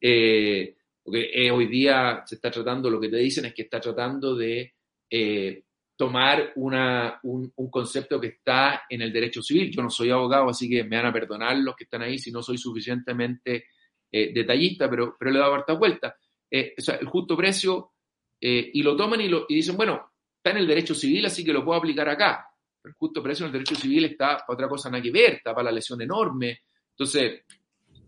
Eh, 0.00 0.76
porque 1.02 1.50
hoy 1.50 1.66
día 1.66 2.22
se 2.26 2.36
está 2.36 2.50
tratando, 2.50 2.88
lo 2.88 3.00
que 3.00 3.08
te 3.08 3.16
dicen 3.16 3.46
es 3.46 3.54
que 3.54 3.62
está 3.62 3.80
tratando 3.80 4.34
de 4.34 4.74
eh, 5.10 5.62
tomar 5.96 6.52
una, 6.56 7.20
un, 7.22 7.52
concepto 7.70 8.20
que 8.20 8.28
está 8.28 8.82
en 8.88 9.02
el 9.02 9.12
derecho 9.12 9.42
civil. 9.42 9.70
Yo 9.70 9.82
no 9.82 9.90
soy 9.90 10.10
abogado, 10.10 10.48
así 10.48 10.68
que 10.68 10.84
me 10.84 10.96
van 10.96 11.06
a 11.06 11.12
perdonar 11.12 11.56
los 11.58 11.76
que 11.76 11.84
están 11.84 12.02
ahí 12.02 12.18
si 12.18 12.32
no 12.32 12.42
soy 12.42 12.58
suficientemente 12.58 13.66
eh, 14.10 14.32
detallista, 14.32 14.90
pero, 14.90 15.16
pero 15.18 15.30
le 15.30 15.38
he 15.38 15.40
dado 15.40 15.54
harta 15.54 15.74
vuelta. 15.74 16.16
o 16.50 16.80
sea, 16.80 16.96
el 16.96 17.06
justo 17.06 17.36
precio, 17.36 17.92
y 18.40 18.82
lo 18.82 18.94
toman 18.94 19.22
y, 19.22 19.28
lo, 19.28 19.46
y 19.48 19.54
dicen, 19.54 19.76
bueno, 19.76 20.12
está 20.36 20.50
en 20.50 20.58
el 20.58 20.66
derecho 20.66 20.94
civil, 20.94 21.24
así 21.24 21.44
que 21.44 21.52
lo 21.52 21.64
puedo 21.64 21.78
aplicar 21.78 22.08
acá 22.08 22.46
el 22.84 22.92
justo 22.92 23.22
precio 23.22 23.44
en 23.44 23.48
el 23.48 23.52
derecho 23.52 23.74
civil 23.74 24.04
está 24.04 24.38
para 24.38 24.54
otra 24.54 24.68
cosa 24.68 24.90
nada 24.90 25.02
que 25.02 25.10
ver, 25.10 25.34
está 25.34 25.54
para 25.54 25.66
la 25.66 25.72
lesión 25.72 26.00
enorme. 26.02 26.60
Entonces, 26.90 27.42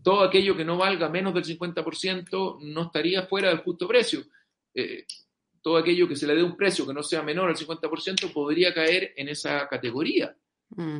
todo 0.03 0.21
aquello 0.21 0.55
que 0.55 0.63
no 0.63 0.77
valga 0.77 1.09
menos 1.09 1.33
del 1.33 1.43
50% 1.43 2.59
no 2.61 2.83
estaría 2.83 3.23
fuera 3.23 3.49
del 3.49 3.59
justo 3.59 3.87
precio. 3.87 4.23
Eh, 4.73 5.05
todo 5.67 5.75
aquello 5.75 6.07
que 6.07 6.15
se 6.15 6.25
le 6.25 6.33
dé 6.33 6.41
un 6.41 6.55
precio 6.55 6.87
que 6.87 6.93
no 6.93 7.03
sea 7.03 7.21
menor 7.23 7.49
al 7.49 7.57
50% 7.57 8.31
podría 8.31 8.73
caer 8.73 9.11
en 9.17 9.27
esa 9.27 9.67
categoría. 9.67 10.33
Mm. 10.69 10.99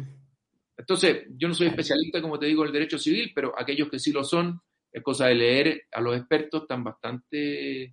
Entonces, 0.76 1.26
yo 1.38 1.48
no 1.48 1.54
soy 1.54 1.68
especialista, 1.68 2.22
como 2.22 2.38
te 2.38 2.48
digo, 2.48 2.64
en 2.64 2.68
el 2.68 2.74
derecho 2.74 3.00
civil, 3.00 3.32
pero 3.34 3.58
aquellos 3.58 3.90
que 3.90 3.98
sí 3.98 4.12
lo 4.12 4.26
son, 4.26 4.60
es 4.92 5.02
cosa 5.02 5.28
de 5.28 5.36
leer 5.36 5.88
a 5.90 6.02
los 6.02 6.18
expertos, 6.18 6.64
están 6.64 6.84
bastante 6.84 7.84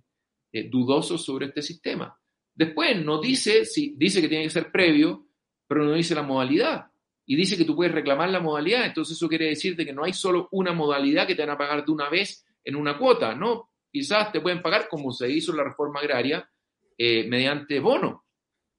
eh, 0.51 0.69
dudosos 0.69 1.23
sobre 1.23 1.45
este 1.45 1.61
sistema. 1.61 2.13
Después, 2.53 3.01
no 3.05 3.21
dice, 3.21 3.63
si 3.63 3.95
dice 3.95 4.19
que 4.19 4.27
tiene 4.27 4.43
que 4.43 4.49
ser 4.49 4.69
previo, 4.69 5.29
pero 5.69 5.85
no 5.85 5.93
dice 5.93 6.13
la 6.13 6.23
modalidad. 6.23 6.87
Y 7.25 7.37
dice 7.37 7.55
que 7.55 7.63
tú 7.63 7.73
puedes 7.73 7.93
reclamar 7.93 8.31
la 8.31 8.41
modalidad, 8.41 8.85
entonces 8.85 9.15
eso 9.15 9.29
quiere 9.29 9.45
decirte 9.45 9.85
que 9.85 9.93
no 9.93 10.03
hay 10.03 10.11
solo 10.11 10.49
una 10.51 10.73
modalidad 10.73 11.25
que 11.25 11.35
te 11.35 11.43
van 11.43 11.55
a 11.55 11.57
pagar 11.57 11.85
de 11.85 11.91
una 11.93 12.09
vez 12.09 12.45
en 12.65 12.75
una 12.75 12.97
cuota, 12.97 13.33
¿no? 13.33 13.69
Quizás 13.89 14.33
te 14.33 14.41
pueden 14.41 14.61
pagar 14.61 14.89
como 14.89 15.13
se 15.13 15.31
hizo 15.31 15.51
en 15.51 15.57
la 15.59 15.63
reforma 15.63 16.01
agraria, 16.01 16.49
eh, 16.97 17.27
mediante 17.27 17.79
bono, 17.79 18.25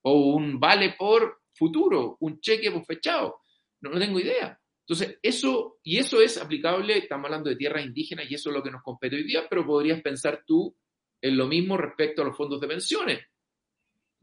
o 0.02 0.34
un 0.34 0.58
vale 0.58 0.94
por 0.98 1.42
futuro, 1.52 2.16
un 2.20 2.40
cheque 2.40 2.70
por 2.70 2.84
fechado. 2.84 3.40
No, 3.80 3.98
tengo 3.98 4.18
idea. 4.20 4.58
Entonces, 4.80 5.18
eso, 5.22 5.78
y 5.82 5.98
eso 5.98 6.20
es 6.20 6.38
aplicable, 6.38 6.98
estamos 6.98 7.26
hablando 7.26 7.50
de 7.50 7.56
tierras 7.56 7.84
indígenas 7.84 8.30
y 8.30 8.34
eso 8.34 8.50
es 8.50 8.56
lo 8.56 8.62
que 8.62 8.70
nos 8.70 8.82
compete 8.82 9.16
hoy 9.16 9.24
día, 9.24 9.46
pero 9.48 9.66
podrías 9.66 10.00
pensar 10.00 10.44
tú 10.46 10.74
en 11.20 11.36
lo 11.36 11.46
mismo 11.46 11.76
respecto 11.76 12.22
a 12.22 12.24
los 12.24 12.36
fondos 12.36 12.60
de 12.60 12.68
pensiones 12.68 13.20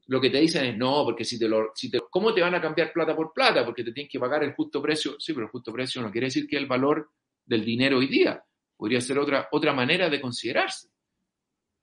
lo 0.07 0.19
que 0.19 0.29
te 0.29 0.39
dicen 0.39 0.65
es 0.65 0.77
no, 0.77 1.03
porque 1.05 1.23
si 1.23 1.39
te 1.39 1.47
lo, 1.47 1.71
si 1.75 1.89
te, 1.89 1.99
¿cómo 2.09 2.33
te 2.33 2.41
van 2.41 2.55
a 2.55 2.61
cambiar 2.61 2.91
plata 2.91 3.15
por 3.15 3.31
plata? 3.31 3.63
Porque 3.63 3.83
te 3.83 3.91
tienen 3.91 4.09
que 4.09 4.19
pagar 4.19 4.43
el 4.43 4.53
justo 4.53 4.81
precio. 4.81 5.15
Sí, 5.19 5.33
pero 5.33 5.45
el 5.45 5.51
justo 5.51 5.71
precio 5.71 6.01
no 6.01 6.11
quiere 6.11 6.27
decir 6.27 6.47
que 6.47 6.57
el 6.57 6.65
valor 6.65 7.09
del 7.45 7.63
dinero 7.63 7.97
hoy 7.99 8.07
día. 8.07 8.43
Podría 8.75 8.99
ser 8.99 9.17
otra, 9.17 9.47
otra 9.51 9.73
manera 9.73 10.09
de 10.09 10.19
considerarse. 10.19 10.89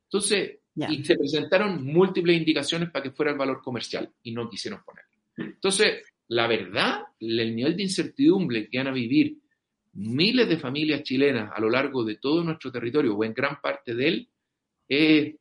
Entonces, 0.04 0.59
y 0.74 1.04
se 1.04 1.16
presentaron 1.16 1.84
múltiples 1.84 2.36
indicaciones 2.36 2.90
para 2.90 3.02
que 3.02 3.10
fuera 3.10 3.32
el 3.32 3.38
valor 3.38 3.60
comercial 3.62 4.10
y 4.22 4.32
no 4.32 4.48
quisieron 4.48 4.82
ponerlo. 4.84 5.10
Entonces, 5.36 6.02
la 6.28 6.46
verdad, 6.46 7.02
el 7.18 7.54
nivel 7.54 7.76
de 7.76 7.82
incertidumbre 7.82 8.68
que 8.68 8.78
van 8.78 8.88
a 8.88 8.92
vivir 8.92 9.36
miles 9.94 10.48
de 10.48 10.58
familias 10.58 11.02
chilenas 11.02 11.50
a 11.54 11.60
lo 11.60 11.68
largo 11.68 12.04
de 12.04 12.16
todo 12.16 12.44
nuestro 12.44 12.70
territorio 12.70 13.16
o 13.16 13.24
en 13.24 13.34
gran 13.34 13.60
parte 13.60 13.94
de 13.94 14.08
él, 14.08 14.28
es, 14.88 15.34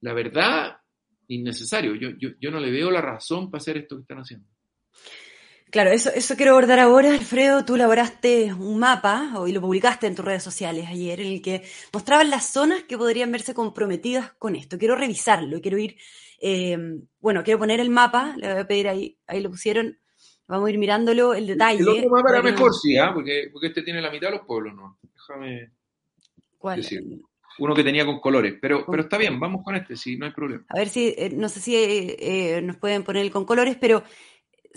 la 0.00 0.12
verdad, 0.12 0.76
innecesario. 1.28 1.94
Yo, 1.94 2.10
yo, 2.10 2.30
yo 2.40 2.50
no 2.50 2.60
le 2.60 2.70
veo 2.70 2.90
la 2.90 3.00
razón 3.00 3.50
para 3.50 3.60
hacer 3.60 3.78
esto 3.78 3.96
que 3.96 4.02
están 4.02 4.18
haciendo. 4.18 4.46
Claro, 5.70 5.90
eso, 5.90 6.10
eso 6.14 6.36
quiero 6.36 6.52
abordar 6.52 6.78
ahora, 6.78 7.10
Alfredo. 7.10 7.64
Tú 7.64 7.74
elaboraste 7.74 8.52
un 8.54 8.78
mapa 8.78 9.32
y 9.46 9.52
lo 9.52 9.60
publicaste 9.60 10.06
en 10.06 10.14
tus 10.14 10.24
redes 10.24 10.42
sociales 10.42 10.86
ayer, 10.88 11.20
en 11.20 11.26
el 11.26 11.42
que 11.42 11.64
mostraban 11.92 12.30
las 12.30 12.46
zonas 12.52 12.84
que 12.84 12.96
podrían 12.96 13.32
verse 13.32 13.52
comprometidas 13.52 14.32
con 14.38 14.54
esto. 14.54 14.78
Quiero 14.78 14.94
revisarlo, 14.94 15.60
quiero 15.60 15.78
ir, 15.78 15.96
eh, 16.40 16.78
bueno, 17.20 17.42
quiero 17.42 17.58
poner 17.58 17.80
el 17.80 17.90
mapa, 17.90 18.34
le 18.36 18.52
voy 18.52 18.60
a 18.62 18.66
pedir 18.66 18.88
ahí, 18.88 19.18
ahí 19.26 19.40
lo 19.40 19.50
pusieron, 19.50 19.98
vamos 20.46 20.68
a 20.68 20.70
ir 20.70 20.78
mirándolo, 20.78 21.34
el 21.34 21.48
detalle. 21.48 21.80
El 21.80 21.88
otro 21.88 22.10
mapa 22.10 22.30
era 22.30 22.42
mejor, 22.42 22.72
sí, 22.72 22.96
¿ah? 22.96 23.10
porque, 23.12 23.50
porque 23.52 23.66
este 23.66 23.82
tiene 23.82 24.00
la 24.00 24.10
mitad 24.10 24.28
de 24.28 24.36
los 24.36 24.46
pueblos, 24.46 24.72
¿no? 24.74 24.98
Déjame 25.02 25.72
¿Cuál? 26.58 26.84
uno 27.58 27.74
que 27.74 27.84
tenía 27.84 28.04
con 28.04 28.20
colores, 28.20 28.54
pero, 28.60 28.84
pero 28.86 29.02
está 29.04 29.16
bien, 29.18 29.40
vamos 29.40 29.62
con 29.64 29.74
este, 29.76 29.96
sí, 29.96 30.16
no 30.16 30.26
hay 30.26 30.32
problema. 30.32 30.64
A 30.68 30.78
ver 30.78 30.88
si, 30.88 31.14
eh, 31.16 31.30
no 31.34 31.48
sé 31.48 31.60
si 31.60 31.74
eh, 31.74 32.16
eh, 32.18 32.62
nos 32.62 32.76
pueden 32.76 33.02
poner 33.02 33.22
el 33.22 33.30
con 33.30 33.44
colores, 33.44 33.76
pero 33.80 34.02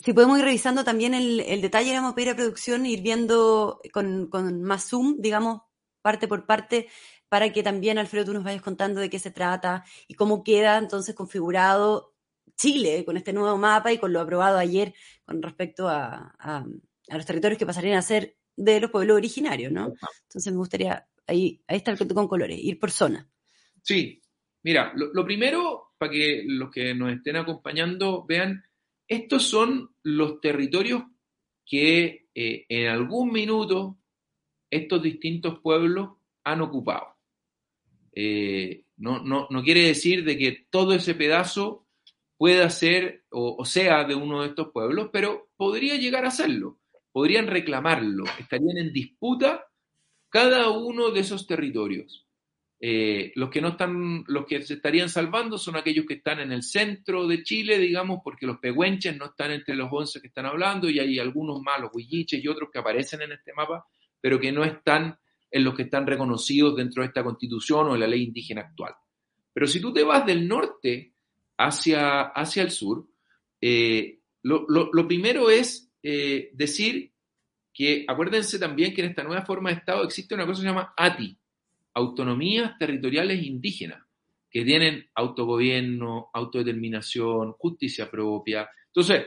si 0.04 0.14
podemos 0.14 0.40
ir 0.40 0.46
revisando 0.46 0.84
también 0.84 1.14
el, 1.14 1.40
el 1.42 1.62
detalle, 1.62 1.94
vamos 1.94 2.14
a 2.14 2.16
pedir 2.16 2.30
a 2.30 2.36
producción, 2.36 2.86
ir 2.86 3.02
viendo 3.02 3.82
con, 3.92 4.28
con, 4.28 4.62
más 4.64 4.90
zoom, 4.90 5.18
digamos, 5.20 5.62
parte 6.02 6.28
por 6.28 6.46
parte, 6.46 6.88
para 7.28 7.52
que 7.52 7.64
también, 7.64 7.98
Alfredo, 7.98 8.26
tú 8.26 8.34
nos 8.34 8.44
vayas 8.44 8.62
contando 8.62 9.00
de 9.00 9.10
qué 9.10 9.20
se 9.20 9.32
trata 9.32 9.84
y 10.08 10.16
cómo 10.16 10.44
queda 10.44 10.78
entonces 10.78 11.16
configurado 11.16 12.14
Chile 12.58 13.06
con 13.06 13.18
este 13.18 13.34
nuevo 13.34 13.58
mapa 13.58 13.92
y 13.92 13.98
con 13.98 14.12
lo 14.12 14.20
aprobado 14.20 14.58
ayer 14.58 14.94
con 15.26 15.42
respecto 15.42 15.88
a, 15.88 16.36
a, 16.40 16.66
a 17.10 17.18
los 17.18 17.26
territorios 17.26 17.60
que 17.60 17.66
pasarían 17.66 17.98
a 17.98 18.02
ser 18.02 18.36
de 18.56 18.80
los 18.82 18.92
pueblos 18.92 19.16
originarios, 19.16 19.72
¿no? 19.72 19.94
Entonces 20.28 20.52
me 20.52 20.58
gustaría 20.58 21.08
Ahí, 21.30 21.62
está 21.68 21.92
el 21.92 21.98
con 21.98 22.28
colores, 22.28 22.58
ir 22.60 22.80
por 22.80 22.90
zona. 22.90 23.30
Sí, 23.84 24.20
mira, 24.64 24.92
lo, 24.96 25.24
primero, 25.24 25.94
para 25.98 26.12
que 26.12 26.44
los 26.46 26.72
que 26.72 26.96
nos 26.96 27.14
estén 27.14 27.36
acompañando 27.36 28.26
vean, 28.26 28.64
estos 29.10 29.44
son 29.44 29.92
los 30.04 30.40
territorios 30.40 31.04
que 31.66 32.28
eh, 32.34 32.66
en 32.70 32.88
algún 32.88 33.32
minuto 33.32 33.98
estos 34.70 35.02
distintos 35.02 35.60
pueblos 35.60 36.12
han 36.44 36.62
ocupado. 36.62 37.16
Eh, 38.14 38.86
no, 38.98 39.24
no, 39.24 39.64
quiere 39.64 39.82
decir 39.88 40.24
de 40.24 40.38
que 40.38 40.68
todo 40.70 40.94
ese 40.94 41.16
pedazo 41.16 41.86
pueda 42.38 42.70
ser 42.70 43.24
o, 43.30 43.64
sea 43.66 44.04
de 44.04 44.16
uno 44.16 44.42
de 44.42 44.50
estos 44.50 44.72
pueblos, 44.72 45.10
pero 45.12 45.50
podría 45.58 45.96
llegar 45.96 46.26
a 46.26 46.32
serlo, 46.32 46.80
podrían 47.12 47.48
reclamarlo, 47.48 48.26
estarían 48.40 48.78
en 48.78 48.94
disputa 48.94 49.68
cada 50.30 50.70
uno 50.70 51.12
de 51.12 51.22
esos 51.22 51.48
territorios. 51.48 52.28
Eh, 52.82 53.34
los 53.36 53.50
que 53.50 53.62
no 53.62 53.70
están, 53.70 54.24
los 54.28 54.46
que 54.46 54.62
se 54.62 54.76
estarían 54.76 55.10
salvando 55.10 55.58
son 55.58 55.76
aquellos 55.76 56.06
que 56.06 56.14
están 56.14 56.40
en 56.40 56.54
el 56.54 56.64
centro 56.64 57.28
de 57.28 57.44
Chile, 57.44 57.78
digamos, 57.78 58.22
porque 58.24 58.48
los 58.48 58.58
pehuenches 58.60 59.18
no 59.18 59.26
están 59.26 59.52
entre 59.52 59.76
los 59.76 59.90
11 59.92 60.22
que 60.22 60.28
están 60.28 60.46
hablando 60.46 60.90
y 60.90 61.00
hay 61.00 61.20
algunos 61.20 61.62
más, 61.62 61.82
los 61.82 61.92
huilliches 61.94 62.42
y 62.42 62.48
otros 62.48 62.70
que 62.72 62.80
aparecen 62.80 63.22
en 63.22 63.34
este 63.34 63.54
mapa, 63.54 63.86
pero 64.22 64.40
que 64.40 64.52
no 64.52 64.64
están 64.64 65.18
en 65.52 65.64
los 65.64 65.76
que 65.76 65.84
están 65.84 66.08
reconocidos 66.08 66.76
dentro 66.76 67.04
de 67.04 67.08
esta 67.08 67.24
constitución 67.24 67.88
o 67.88 67.96
en 67.96 68.00
la 68.00 68.08
ley 68.08 68.24
indígena 68.24 68.62
actual. 68.62 68.94
Pero 69.52 69.68
si 69.68 69.82
tú 69.82 69.92
te 69.92 70.04
vas 70.04 70.26
del 70.26 70.48
norte 70.48 71.14
hacia, 71.58 72.22
hacia 72.22 72.64
el 72.64 72.72
sur, 72.72 73.08
eh, 73.60 74.20
lo, 74.44 75.08
primero 75.08 75.50
es 75.50 75.92
eh, 76.02 76.50
decir 76.54 77.12
que 77.74 78.06
acuérdense 78.08 78.58
también 78.58 78.94
que 78.94 79.02
en 79.02 79.10
esta 79.10 79.24
nueva 79.24 79.46
forma 79.46 79.70
de 79.70 79.78
Estado 79.78 80.04
existe 80.04 80.34
una 80.34 80.46
cosa 80.46 80.62
que 80.62 80.68
se 80.68 80.70
llama 80.70 80.94
ATI, 80.96 81.38
Autonomías 81.94 82.78
Territoriales 82.78 83.44
Indígenas, 83.44 84.04
que 84.50 84.64
tienen 84.64 85.10
autogobierno, 85.16 86.30
autodeterminación, 86.34 87.54
justicia 87.54 88.10
propia. 88.10 88.70
Entonces, 88.88 89.26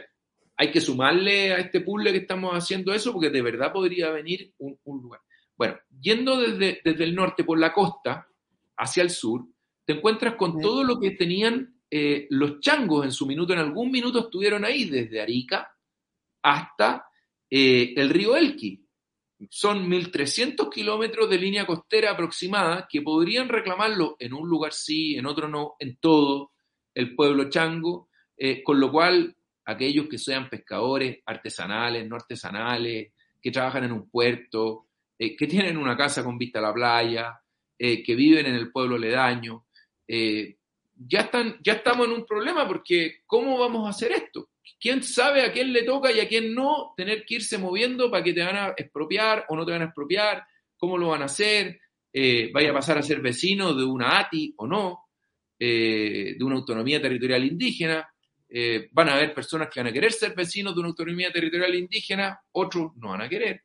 hay 0.56 0.70
que 0.70 0.80
sumarle 0.80 1.52
a 1.52 1.58
este 1.58 1.80
puzzle 1.80 2.12
que 2.12 2.18
estamos 2.18 2.52
haciendo 2.54 2.92
eso 2.92 3.12
porque 3.12 3.30
de 3.30 3.42
verdad 3.42 3.72
podría 3.72 4.10
venir 4.10 4.52
un, 4.58 4.78
lugar. 4.84 5.20
Bueno, 5.56 5.78
yendo 6.00 6.40
desde, 6.40 6.80
desde, 6.84 7.04
el 7.04 7.14
norte 7.14 7.44
por 7.44 7.58
la 7.58 7.72
costa 7.72 8.26
hacia 8.76 9.02
el 9.02 9.10
sur, 9.10 9.46
te 9.84 9.94
encuentras 9.94 10.36
con 10.36 10.60
todo 10.60 10.84
lo 10.84 10.98
que 10.98 11.12
tenían 11.12 11.74
eh, 11.90 12.26
los 12.30 12.60
changos 12.60 13.04
en 13.04 13.12
su 13.12 13.26
minuto, 13.26 13.52
en 13.52 13.58
algún 13.58 13.90
minuto 13.90 14.20
estuvieron 14.20 14.64
ahí, 14.64 14.84
desde 14.84 15.20
Arica 15.20 15.68
hasta 16.42 17.04
eh, 17.50 17.92
el 17.96 18.10
río 18.10 18.36
Elqui. 18.36 18.81
Son 19.50 19.88
1.300 19.88 20.70
kilómetros 20.70 21.28
de 21.28 21.38
línea 21.38 21.66
costera 21.66 22.12
aproximada 22.12 22.86
que 22.88 23.02
podrían 23.02 23.48
reclamarlo 23.48 24.16
en 24.18 24.32
un 24.34 24.48
lugar 24.48 24.72
sí, 24.72 25.16
en 25.16 25.26
otro 25.26 25.48
no, 25.48 25.74
en 25.78 25.96
todo 25.96 26.52
el 26.94 27.14
pueblo 27.14 27.48
chango, 27.48 28.08
eh, 28.36 28.62
con 28.62 28.78
lo 28.78 28.90
cual 28.90 29.34
aquellos 29.64 30.08
que 30.08 30.18
sean 30.18 30.48
pescadores 30.48 31.18
artesanales, 31.26 32.06
no 32.08 32.16
artesanales, 32.16 33.12
que 33.40 33.50
trabajan 33.50 33.84
en 33.84 33.92
un 33.92 34.08
puerto, 34.08 34.86
eh, 35.18 35.36
que 35.36 35.46
tienen 35.46 35.76
una 35.76 35.96
casa 35.96 36.22
con 36.22 36.38
vista 36.38 36.58
a 36.58 36.62
la 36.62 36.74
playa, 36.74 37.38
que 37.78 38.14
viven 38.14 38.46
en 38.46 38.54
el 38.54 38.70
pueblo 38.70 38.94
aledaño, 38.94 39.64
ya, 40.06 41.20
están, 41.20 41.58
ya 41.64 41.72
estamos 41.72 42.06
en 42.06 42.12
un 42.12 42.24
problema 42.24 42.64
porque 42.68 43.22
¿cómo 43.26 43.58
vamos 43.58 43.88
a 43.88 43.90
hacer 43.90 44.12
esto? 44.12 44.50
¿Quién 44.80 45.02
sabe 45.02 45.42
a 45.42 45.52
quién 45.52 45.72
le 45.72 45.82
toca 45.82 46.10
y 46.12 46.20
a 46.20 46.28
quién 46.28 46.54
no 46.54 46.94
tener 46.96 47.24
que 47.24 47.36
irse 47.36 47.58
moviendo 47.58 48.10
para 48.10 48.22
que 48.22 48.32
te 48.32 48.42
van 48.42 48.56
a 48.56 48.68
expropiar 48.76 49.46
o 49.48 49.56
no 49.56 49.64
te 49.64 49.72
van 49.72 49.82
a 49.82 49.86
expropiar? 49.86 50.44
¿Cómo 50.76 50.98
lo 50.98 51.08
van 51.08 51.22
a 51.22 51.26
hacer? 51.26 51.80
Eh, 52.12 52.50
¿Vaya 52.52 52.70
a 52.70 52.74
pasar 52.74 52.98
a 52.98 53.02
ser 53.02 53.20
vecino 53.20 53.74
de 53.74 53.84
una 53.84 54.18
ATI 54.18 54.54
o 54.56 54.66
no? 54.66 55.02
eh, 55.64 56.34
de 56.36 56.44
una 56.44 56.56
autonomía 56.56 57.00
territorial 57.00 57.44
indígena, 57.44 58.12
eh, 58.48 58.88
van 58.90 59.10
a 59.10 59.14
haber 59.14 59.32
personas 59.32 59.68
que 59.68 59.78
van 59.78 59.86
a 59.86 59.92
querer 59.92 60.10
ser 60.10 60.34
vecinos 60.34 60.74
de 60.74 60.80
una 60.80 60.88
autonomía 60.88 61.30
territorial 61.30 61.72
indígena, 61.76 62.36
otros 62.50 62.96
no 62.96 63.10
van 63.10 63.22
a 63.22 63.28
querer. 63.28 63.62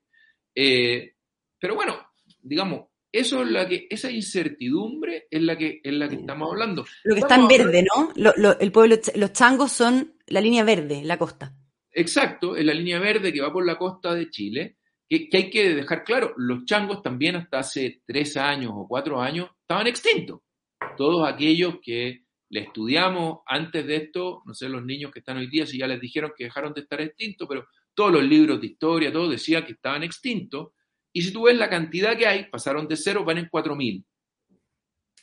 Eh, 0.54 1.14
pero 1.60 1.74
bueno, 1.74 2.12
digamos, 2.40 2.86
eso 3.20 3.44
es 3.44 3.50
la 3.50 3.68
que, 3.68 3.88
esa 3.90 4.12
incertidumbre 4.12 5.28
es 5.30 5.42
la 5.42 5.58
que, 5.58 5.82
es 5.84 5.94
la 5.94 6.08
que 6.08 6.16
estamos 6.16 6.50
hablando. 6.52 6.86
Lo 7.04 7.16
que 7.16 7.22
está 7.22 7.36
en 7.36 7.48
verde, 7.48 7.84
¿no? 7.84 8.14
el 8.60 8.72
pueblo, 8.72 8.98
los 9.16 9.34
changos 9.34 9.72
son 9.72 10.16
la 10.28 10.42
línea 10.42 10.64
verde, 10.64 11.02
la 11.04 11.18
costa. 11.18 11.54
Exacto, 11.92 12.56
es 12.56 12.66
la 12.66 12.74
línea 12.74 13.00
verde 13.00 13.34
que 13.34 13.42
va 13.42 13.52
por 13.52 13.66
la 13.66 13.78
costa 13.78 14.14
de 14.14 14.30
Chile, 14.30 14.78
que, 15.10 15.30
que 15.30 15.38
hay 15.38 15.50
que 15.50 15.74
dejar 15.74 16.04
claro, 16.04 16.34
los 16.38 16.66
changos 16.66 17.02
también 17.02 17.36
hasta 17.36 17.60
hace 17.60 18.02
tres 18.06 18.38
años 18.38 18.72
o 18.76 18.88
cuatro 18.88 19.22
años 19.22 19.50
estaban 19.62 19.88
extintos. 19.88 20.42
Todos 20.96 21.28
aquellos 21.28 21.76
que 21.82 22.28
le 22.50 22.62
estudiamos 22.62 23.40
antes 23.46 23.86
de 23.86 23.96
esto, 23.96 24.42
no 24.46 24.54
sé, 24.54 24.70
los 24.70 24.84
niños 24.86 25.12
que 25.12 25.20
están 25.20 25.38
hoy 25.38 25.48
día, 25.48 25.66
si 25.66 25.78
ya 25.78 25.88
les 25.88 26.00
dijeron 26.00 26.32
que 26.36 26.46
dejaron 26.46 26.74
de 26.74 26.82
estar 26.82 27.02
extintos, 27.02 27.48
pero 27.48 27.68
todos 27.94 28.12
los 28.12 28.24
libros 28.24 28.62
de 28.62 28.68
historia, 28.68 29.12
todo 29.12 29.28
decía 29.28 29.66
que 29.66 29.74
estaban 29.74 30.04
extintos. 30.04 30.70
Y 31.18 31.24
si 31.24 31.32
tú 31.34 31.46
ves 31.46 31.58
la 31.58 31.68
cantidad 31.68 32.16
que 32.16 32.28
hay, 32.28 32.46
pasaron 32.46 32.88
de 32.88 32.96
cero, 32.96 33.26
van 33.26 33.40
en 33.40 33.50
4.000. 33.50 34.06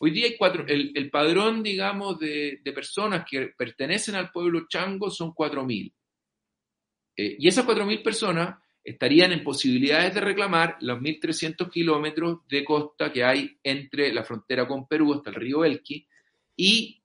Hoy 0.00 0.10
día 0.10 0.26
hay 0.26 0.36
cuatro, 0.36 0.64
el, 0.66 1.08
padrón, 1.08 1.62
digamos, 1.62 2.18
de, 2.18 2.60
personas 2.74 3.24
que 3.24 3.52
pertenecen 3.56 4.16
al 4.16 4.32
pueblo 4.32 4.66
chango 4.68 5.08
son 5.08 5.32
4.000. 5.32 5.92
Eh, 7.16 7.36
y 7.38 7.46
esas 7.46 7.64
4.000 7.64 8.02
personas 8.02 8.58
estarían 8.82 9.30
en 9.30 9.44
posibilidades 9.44 10.12
de 10.12 10.20
reclamar 10.20 10.78
los 10.80 10.98
1.300 10.98 11.70
kilómetros 11.70 12.38
de 12.48 12.64
costa 12.64 13.12
que 13.12 13.22
hay 13.22 13.56
entre 13.62 14.12
la 14.12 14.24
frontera 14.24 14.66
con 14.66 14.88
Perú 14.88 15.14
hasta 15.14 15.30
el 15.30 15.36
río 15.36 15.64
Elqui 15.64 16.08
y 16.56 17.00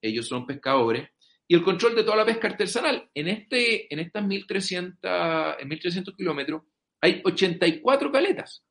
ellos 0.00 0.26
son 0.26 0.46
pescadores, 0.46 1.10
y 1.46 1.54
el 1.54 1.62
control 1.62 1.94
de 1.94 2.02
toda 2.02 2.16
la 2.16 2.26
pesca 2.26 2.48
artesanal. 2.48 3.08
En, 3.14 3.28
este, 3.28 3.94
en 3.94 4.00
estas 4.00 4.24
1.300, 4.24 5.58
en 5.60 5.68
1300 5.68 6.16
kilómetros 6.16 6.62
hay 7.02 7.20
84 7.24 8.10
caletas, 8.10 8.64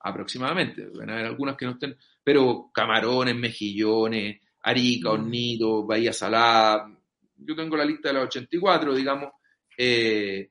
aproximadamente. 0.00 0.88
Van 0.94 1.10
a 1.10 1.12
haber 1.14 1.26
algunas 1.26 1.56
que 1.56 1.66
no 1.66 1.72
estén, 1.72 1.96
pero 2.24 2.70
camarones, 2.74 3.36
mejillones, 3.36 4.40
Arica, 4.62 5.10
mm. 5.10 5.12
Hornito, 5.12 5.86
Bahía 5.86 6.12
Salada, 6.12 6.90
yo 7.36 7.54
tengo 7.54 7.76
la 7.76 7.84
lista 7.84 8.08
de 8.08 8.14
las 8.14 8.24
84, 8.24 8.94
digamos, 8.94 9.32
eh, 9.76 10.50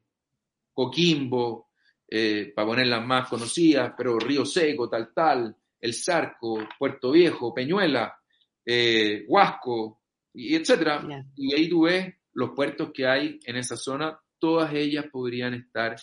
Coquimbo, 0.74 1.70
eh, 2.08 2.52
para 2.56 2.68
poner 2.68 2.88
las 2.88 3.06
más 3.06 3.28
conocidas, 3.28 3.94
pero 3.98 4.18
Río 4.18 4.46
Seco, 4.46 4.90
tal, 4.90 5.14
tal, 5.14 5.56
El 5.80 5.94
Zarco, 5.94 6.68
Puerto 6.78 7.12
Viejo, 7.12 7.54
Peñuela, 7.54 8.18
eh, 8.66 9.26
Huasco, 9.28 10.02
y 10.34 10.56
etcétera. 10.56 11.06
Y 11.36 11.54
ahí 11.54 11.70
tú 11.70 11.84
ves 11.84 12.14
los 12.34 12.52
puertos 12.52 12.92
que 12.94 13.06
hay 13.06 13.40
en 13.46 13.58
esa 13.58 13.76
zona, 13.76 14.20
todas 14.40 14.74
ellas 14.74 15.06
podrían 15.12 15.54
estar 15.54 15.96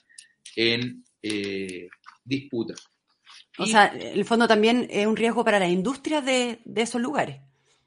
en 0.55 1.05
eh, 1.23 1.89
disputa. 2.25 2.75
O 3.59 3.67
sea, 3.67 3.87
el 3.87 4.25
fondo 4.25 4.47
también 4.47 4.87
es 4.91 5.07
un 5.07 5.17
riesgo 5.17 5.45
para 5.45 5.59
la 5.59 5.69
industria 5.69 6.21
de, 6.21 6.61
esos 6.75 7.01
lugares. 7.01 7.41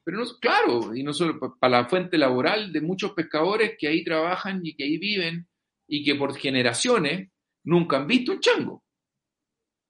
Pero 0.03 0.17
no, 0.17 0.25
claro, 0.41 0.95
y 0.95 1.03
no 1.03 1.13
solo 1.13 1.39
para 1.59 1.81
la 1.81 1.89
fuente 1.89 2.17
laboral 2.17 2.73
de 2.73 2.81
muchos 2.81 3.11
pescadores 3.11 3.75
que 3.77 3.87
ahí 3.87 4.03
trabajan 4.03 4.61
y 4.63 4.75
que 4.75 4.83
ahí 4.83 4.97
viven 4.97 5.47
y 5.87 6.03
que 6.03 6.15
por 6.15 6.35
generaciones 6.35 7.29
nunca 7.63 7.97
han 7.97 8.07
visto 8.07 8.31
un 8.31 8.39
chango. 8.39 8.83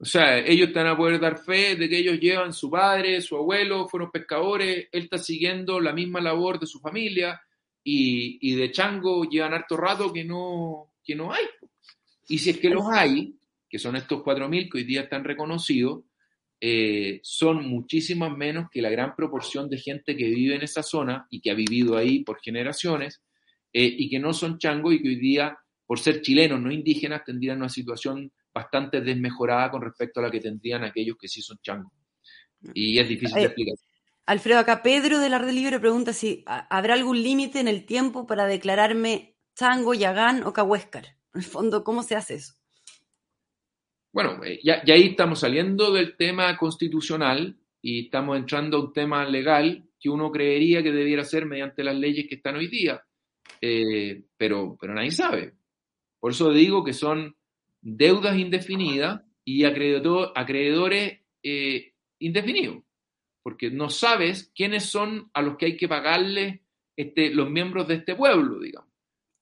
O 0.02 0.06
sea, 0.06 0.38
ellos 0.40 0.70
están 0.70 0.88
a 0.88 0.96
poder 0.96 1.20
dar 1.20 1.38
fe 1.38 1.76
de 1.76 1.90
que 1.90 1.98
ellos 1.98 2.20
llevan 2.20 2.54
su 2.54 2.70
padre, 2.70 3.22
su 3.22 3.36
abuelo, 3.36 3.88
fueron 3.90 4.12
pescadores, 4.12 4.88
él 4.92 5.04
está 5.04 5.18
siguiendo 5.18 5.80
la 5.82 5.92
misma 5.92 6.22
labor 6.22 6.58
de 6.58 6.68
su 6.68 6.80
familia 6.80 7.42
y, 7.84 8.56
de 8.56 8.72
chango 8.72 9.26
llevan 9.26 9.54
harto 9.54 9.76
rato 9.76 10.14
que 10.14 10.24
no, 10.24 10.94
que 11.04 11.16
no 11.16 11.34
hay. 11.34 11.44
Y 12.30 12.38
si 12.38 12.52
es 12.52 12.60
que 12.60 12.70
los 12.70 12.86
hay, 12.90 13.36
que 13.68 13.80
son 13.80 13.96
estos 13.96 14.22
4.000 14.22 14.72
que 14.72 14.78
hoy 14.78 14.84
día 14.84 15.02
están 15.02 15.24
reconocidos, 15.24 16.04
eh, 16.62 17.20
son 17.24 17.68
muchísimas 17.68 18.36
menos 18.38 18.70
que 18.70 18.82
la 18.82 18.90
gran 18.90 19.16
proporción 19.16 19.70
de 19.70 19.78
gente 19.78 20.16
que 20.16 20.30
vive 20.30 20.56
en 20.56 20.62
esa 20.62 20.84
zona 20.84 21.26
y 21.30 21.42
que 21.42 21.52
ha 21.52 21.56
vivido 21.56 21.98
ahí 21.98 22.24
por 22.24 22.40
generaciones 22.40 23.22
eh, 23.74 23.96
y 23.98 24.10
que 24.10 24.20
no 24.20 24.34
son 24.34 24.60
changos 24.60 24.94
y 24.94 25.02
que 25.02 25.10
hoy 25.10 25.16
día, 25.16 25.58
por 25.86 26.00
ser 26.00 26.22
chilenos, 26.22 26.62
no 26.62 26.72
indígenas, 26.72 27.24
tendrían 27.26 27.58
una 27.58 27.70
situación 27.70 28.32
bastante 28.54 29.02
desmejorada 29.02 29.72
con 29.72 29.82
respecto 29.82 30.20
a 30.20 30.24
la 30.24 30.32
que 30.32 30.40
tendrían 30.40 30.84
aquellos 30.84 31.18
que 31.18 31.28
sí 31.28 31.42
son 31.42 31.58
changos. 31.64 31.92
Y 32.74 33.00
es 33.00 33.08
difícil 33.08 33.38
de 33.38 33.46
explicar. 33.46 33.76
Alfredo, 34.28 34.60
acá 34.60 34.84
Pedro 34.84 35.20
de 35.20 35.30
la 35.30 35.40
Red 35.40 35.54
Libre 35.54 35.80
pregunta 35.80 36.14
si 36.14 36.44
habrá 36.46 36.94
algún 36.94 37.24
límite 37.24 37.60
en 37.60 37.68
el 37.68 37.86
tiempo 37.86 38.28
para 38.28 38.46
declararme 38.46 39.36
chango, 39.56 39.96
yagán 39.96 40.44
o 40.44 40.54
cahuéscar. 40.54 41.19
En 41.34 41.42
el 41.42 41.46
fondo, 41.46 41.84
¿cómo 41.84 42.04
se 42.04 42.16
hace 42.16 42.36
eso? 42.36 42.54
Bueno, 44.12 44.44
eh, 44.44 44.60
ya, 44.64 44.82
ahí 44.88 45.08
estamos 45.10 45.40
saliendo 45.40 45.92
del 45.94 46.18
tema 46.18 46.58
constitucional 46.58 47.58
y 47.82 48.06
estamos 48.06 48.38
entrando 48.38 48.78
a 48.78 48.82
un 48.82 48.94
tema 48.94 49.26
legal 49.26 49.86
que 50.00 50.10
uno 50.10 50.32
creería 50.32 50.82
que 50.82 50.92
debiera 50.92 51.24
ser 51.24 51.46
mediante 51.46 51.84
las 51.84 51.96
leyes 51.96 52.26
que 52.28 52.36
están 52.36 52.56
hoy 52.56 52.68
día, 52.68 53.04
eh, 53.62 54.24
pero, 54.38 54.78
pero 54.80 54.94
nadie 54.94 55.12
sabe. 55.12 55.54
Por 56.20 56.32
eso 56.32 56.52
digo 56.52 56.84
que 56.84 56.94
son 56.94 57.36
deudas 57.82 58.38
indefinidas 58.38 59.22
y 59.46 59.64
acreedores 59.64 61.20
eh, 61.44 61.94
indefinidos, 62.20 62.84
porque 63.44 63.70
no 63.70 63.90
sabes 63.90 64.52
quiénes 64.56 64.86
son 64.86 65.30
a 65.34 65.42
los 65.42 65.58
que 65.58 65.68
hay 65.68 65.78
que 65.78 65.88
pagarle 65.88 66.64
este, 66.96 67.30
los 67.34 67.50
miembros 67.50 67.88
de 67.88 67.96
este 67.96 68.16
pueblo, 68.16 68.60
digamos, 68.60 68.89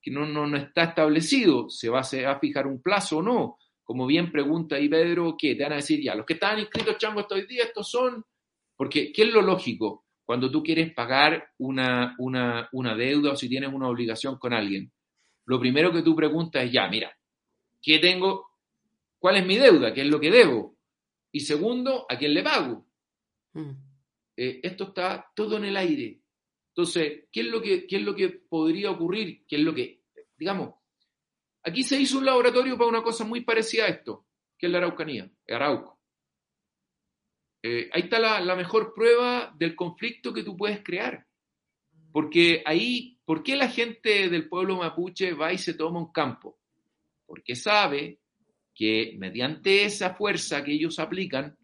que 0.08 0.14
no, 0.14 0.46
no, 0.46 0.56
está 0.56 0.84
establecido, 0.84 1.68
se 1.68 1.88
va, 1.88 2.00
a 2.00 2.38
fijar 2.38 2.66
un 2.66 2.82
plazo 2.82 3.18
o 3.18 3.22
no. 3.22 3.58
Como 3.84 4.06
bien 4.06 4.30
pregunta 4.30 4.76
ahí 4.76 4.88
Pedro, 4.88 5.36
¿qué? 5.38 5.54
Te 5.54 5.62
van 5.62 5.72
a 5.72 5.76
decir 5.76 6.02
ya, 6.02 6.14
los 6.14 6.26
que 6.26 6.34
estaban 6.34 6.58
inscritos 6.58 6.98
chango 6.98 7.20
hasta 7.20 7.34
hoy 7.34 7.46
día, 7.46 7.64
estos 7.64 7.90
son, 7.90 8.24
porque 8.76 9.12
¿qué 9.12 9.22
es 9.22 9.32
lo 9.32 9.42
lógico? 9.42 10.04
Cuando 10.24 10.50
tú 10.50 10.62
quieres 10.62 10.92
pagar 10.92 11.52
una, 11.58 12.14
una, 12.18 12.68
una 12.72 12.94
deuda 12.94 13.32
o 13.32 13.36
si 13.36 13.48
tienes 13.48 13.72
una 13.72 13.88
obligación 13.88 14.38
con 14.38 14.52
alguien, 14.52 14.92
lo 15.46 15.58
primero 15.58 15.90
que 15.90 16.02
tú 16.02 16.14
preguntas 16.14 16.64
es, 16.64 16.72
ya, 16.72 16.86
mira, 16.88 17.18
¿Qué 17.82 17.98
tengo? 17.98 18.50
¿Cuál 19.18 19.36
es 19.36 19.46
mi 19.46 19.56
deuda? 19.56 19.92
¿Qué 19.92 20.02
es 20.02 20.06
lo 20.08 20.20
que 20.20 20.30
debo? 20.30 20.76
Y 21.32 21.40
segundo, 21.40 22.06
¿a 22.08 22.16
quién 22.16 22.34
le 22.34 22.42
pago? 22.42 22.86
Mm. 23.52 23.70
Eh, 24.36 24.60
esto 24.62 24.84
está 24.84 25.30
todo 25.34 25.56
en 25.56 25.64
el 25.64 25.76
aire. 25.76 26.20
Entonces, 26.68 27.24
¿qué 27.32 27.40
es, 27.40 27.46
lo 27.46 27.60
que, 27.60 27.86
¿qué 27.86 27.96
es 27.96 28.02
lo 28.02 28.14
que 28.14 28.28
podría 28.28 28.90
ocurrir? 28.90 29.44
¿Qué 29.46 29.56
es 29.56 29.62
lo 29.62 29.74
que, 29.74 29.97
digamos, 30.38 30.74
aquí 31.62 31.82
se 31.82 32.00
hizo 32.00 32.18
un 32.18 32.26
laboratorio 32.26 32.76
para 32.76 32.90
una 32.90 33.02
cosa 33.02 33.24
muy 33.24 33.42
parecida 33.42 33.84
a 33.84 33.88
esto, 33.88 34.26
que 34.56 34.66
es 34.66 34.72
la 34.72 34.78
Araucanía, 34.78 35.30
Arauco. 35.48 35.98
Eh, 37.62 37.90
ahí 37.92 38.02
está 38.02 38.18
la, 38.18 38.40
la, 38.40 38.54
mejor 38.54 38.94
prueba 38.94 39.52
del 39.58 39.74
conflicto 39.74 40.32
que 40.32 40.44
tú 40.44 40.56
puedes 40.56 40.82
crear. 40.82 41.26
Porque 42.12 42.62
ahí, 42.64 43.18
¿por 43.24 43.42
qué 43.42 43.56
la 43.56 43.68
gente 43.68 44.28
del 44.28 44.48
pueblo 44.48 44.76
mapuche 44.76 45.32
va 45.32 45.52
y 45.52 45.58
se 45.58 45.74
toma 45.74 45.98
un 45.98 46.12
campo? 46.12 46.58
porque 47.28 47.54
sabe 47.54 48.20
que 48.74 49.14
mediante 49.18 49.84
esa 49.84 50.14
fuerza 50.14 50.64
que 50.64 50.72
ellos 50.72 50.98
aplican, 50.98 51.58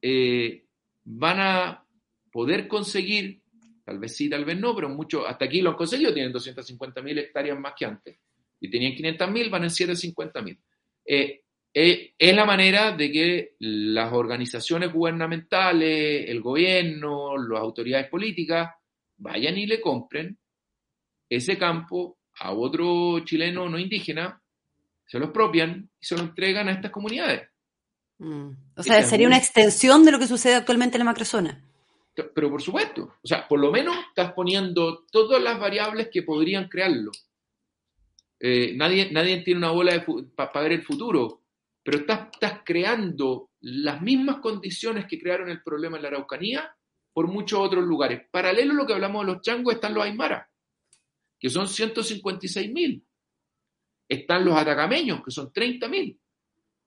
eh, 0.00 0.66
van 1.02 1.40
a 1.40 1.86
poder 2.30 2.68
conseguir, 2.68 3.42
tal 3.84 3.98
vez 3.98 4.16
sí, 4.16 4.28
tal 4.28 4.44
vez 4.44 4.58
no, 4.58 4.74
pero 4.74 4.88
mucho, 4.88 5.26
hasta 5.26 5.44
aquí 5.44 5.60
lo 5.60 5.70
han 5.70 5.76
conseguido, 5.76 6.12
tienen 6.12 6.32
250 6.32 7.02
mil 7.02 7.18
hectáreas 7.18 7.58
más 7.58 7.74
que 7.76 7.84
antes, 7.84 8.18
y 8.60 8.70
tenían 8.70 8.94
500 8.94 9.30
mil, 9.30 9.50
van 9.50 9.64
en 9.64 9.70
750 9.70 10.42
mil. 10.42 10.58
Eh, 11.06 11.42
eh, 11.72 12.14
es 12.16 12.34
la 12.34 12.44
manera 12.44 12.92
de 12.92 13.10
que 13.10 13.54
las 13.58 14.12
organizaciones 14.12 14.92
gubernamentales, 14.92 16.28
el 16.28 16.40
gobierno, 16.40 17.36
las 17.36 17.60
autoridades 17.60 18.08
políticas, 18.08 18.70
vayan 19.16 19.58
y 19.58 19.66
le 19.66 19.80
compren 19.80 20.38
ese 21.28 21.58
campo 21.58 22.18
a 22.38 22.52
otro 22.52 23.20
chileno 23.24 23.68
no 23.68 23.78
indígena 23.78 24.40
se 25.06 25.18
lo 25.18 25.26
expropian 25.26 25.90
y 26.00 26.06
se 26.06 26.16
lo 26.16 26.22
entregan 26.22 26.68
a 26.68 26.72
estas 26.72 26.90
comunidades. 26.90 27.48
Mm. 28.18 28.50
O 28.76 28.82
sea, 28.82 29.02
sería 29.02 29.26
una 29.26 29.36
extensión 29.36 30.04
de 30.04 30.12
lo 30.12 30.18
que 30.18 30.26
sucede 30.26 30.54
actualmente 30.54 30.96
en 30.96 31.00
la 31.00 31.04
macrozona. 31.10 31.62
Pero 32.14 32.50
por 32.50 32.62
supuesto, 32.62 33.14
o 33.22 33.26
sea, 33.26 33.48
por 33.48 33.58
lo 33.58 33.72
menos 33.72 33.96
estás 34.08 34.32
poniendo 34.32 35.04
todas 35.10 35.42
las 35.42 35.58
variables 35.58 36.08
que 36.12 36.22
podrían 36.22 36.68
crearlo. 36.68 37.10
Eh, 38.38 38.74
nadie, 38.76 39.10
nadie 39.10 39.42
tiene 39.42 39.58
una 39.58 39.70
bola 39.70 40.04
para 40.36 40.62
ver 40.62 40.72
el 40.72 40.82
futuro, 40.82 41.42
pero 41.82 41.98
estás, 41.98 42.28
estás 42.32 42.60
creando 42.64 43.50
las 43.60 44.00
mismas 44.02 44.38
condiciones 44.40 45.06
que 45.06 45.18
crearon 45.18 45.48
el 45.48 45.62
problema 45.62 45.96
en 45.96 46.02
la 46.02 46.08
Araucanía 46.08 46.76
por 47.12 47.28
muchos 47.28 47.58
otros 47.58 47.84
lugares. 47.84 48.22
Paralelo 48.30 48.72
a 48.72 48.76
lo 48.76 48.86
que 48.86 48.92
hablamos 48.92 49.26
de 49.26 49.32
los 49.32 49.42
changos 49.42 49.74
están 49.74 49.94
los 49.94 50.04
Aymara, 50.04 50.48
que 51.38 51.50
son 51.50 51.68
156 51.68 52.72
mil 52.72 53.04
están 54.08 54.44
los 54.44 54.56
atacameños, 54.56 55.22
que 55.24 55.30
son 55.30 55.52
30.000, 55.52 56.18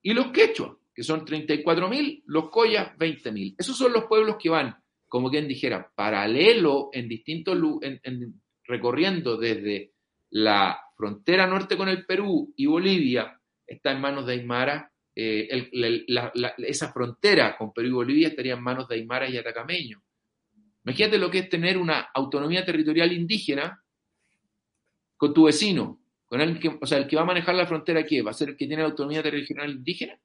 y 0.03 0.13
los 0.13 0.27
quechuas, 0.27 0.73
que 0.93 1.03
son 1.03 1.25
34.000, 1.25 2.23
los 2.25 2.49
coyas, 2.49 2.95
20.000. 2.97 3.55
Esos 3.57 3.77
son 3.77 3.93
los 3.93 4.05
pueblos 4.05 4.37
que 4.39 4.49
van 4.49 4.75
como 5.07 5.29
quien 5.29 5.47
dijera, 5.47 5.91
paralelo 5.95 6.89
en 6.93 7.07
distintos, 7.07 7.57
en, 7.81 8.41
recorriendo 8.63 9.37
desde 9.37 9.93
la 10.31 10.79
frontera 10.95 11.47
norte 11.47 11.77
con 11.77 11.89
el 11.89 12.05
Perú 12.05 12.53
y 12.55 12.65
Bolivia, 12.65 13.39
está 13.65 13.91
en 13.91 14.01
manos 14.01 14.25
de 14.25 14.33
Aymara, 14.33 14.91
eh, 15.15 15.67
esa 16.59 16.91
frontera 16.91 17.57
con 17.57 17.73
Perú 17.73 17.87
y 17.87 17.91
Bolivia 17.91 18.27
estaría 18.27 18.53
en 18.53 18.61
manos 18.61 18.87
de 18.87 18.95
Aymara 18.95 19.29
y 19.29 19.37
Atacameño. 19.37 20.01
Imagínate 20.83 21.17
lo 21.17 21.29
que 21.29 21.39
es 21.39 21.49
tener 21.49 21.77
una 21.77 22.09
autonomía 22.13 22.63
territorial 22.63 23.11
indígena 23.11 23.83
con 25.17 25.33
tu 25.33 25.45
vecino, 25.45 25.99
con 26.27 26.39
el 26.39 26.59
que, 26.59 26.77
o 26.79 26.85
sea, 26.85 26.99
el 26.99 27.07
que 27.07 27.15
va 27.15 27.23
a 27.23 27.25
manejar 27.25 27.55
la 27.55 27.65
frontera, 27.65 28.05
¿qué? 28.05 28.21
¿Va 28.21 28.31
a 28.31 28.33
ser 28.33 28.49
el 28.49 28.57
que 28.57 28.67
tiene 28.67 28.83
la 28.83 28.89
autonomía 28.89 29.23
territorial 29.23 29.71
indígena? 29.71 30.19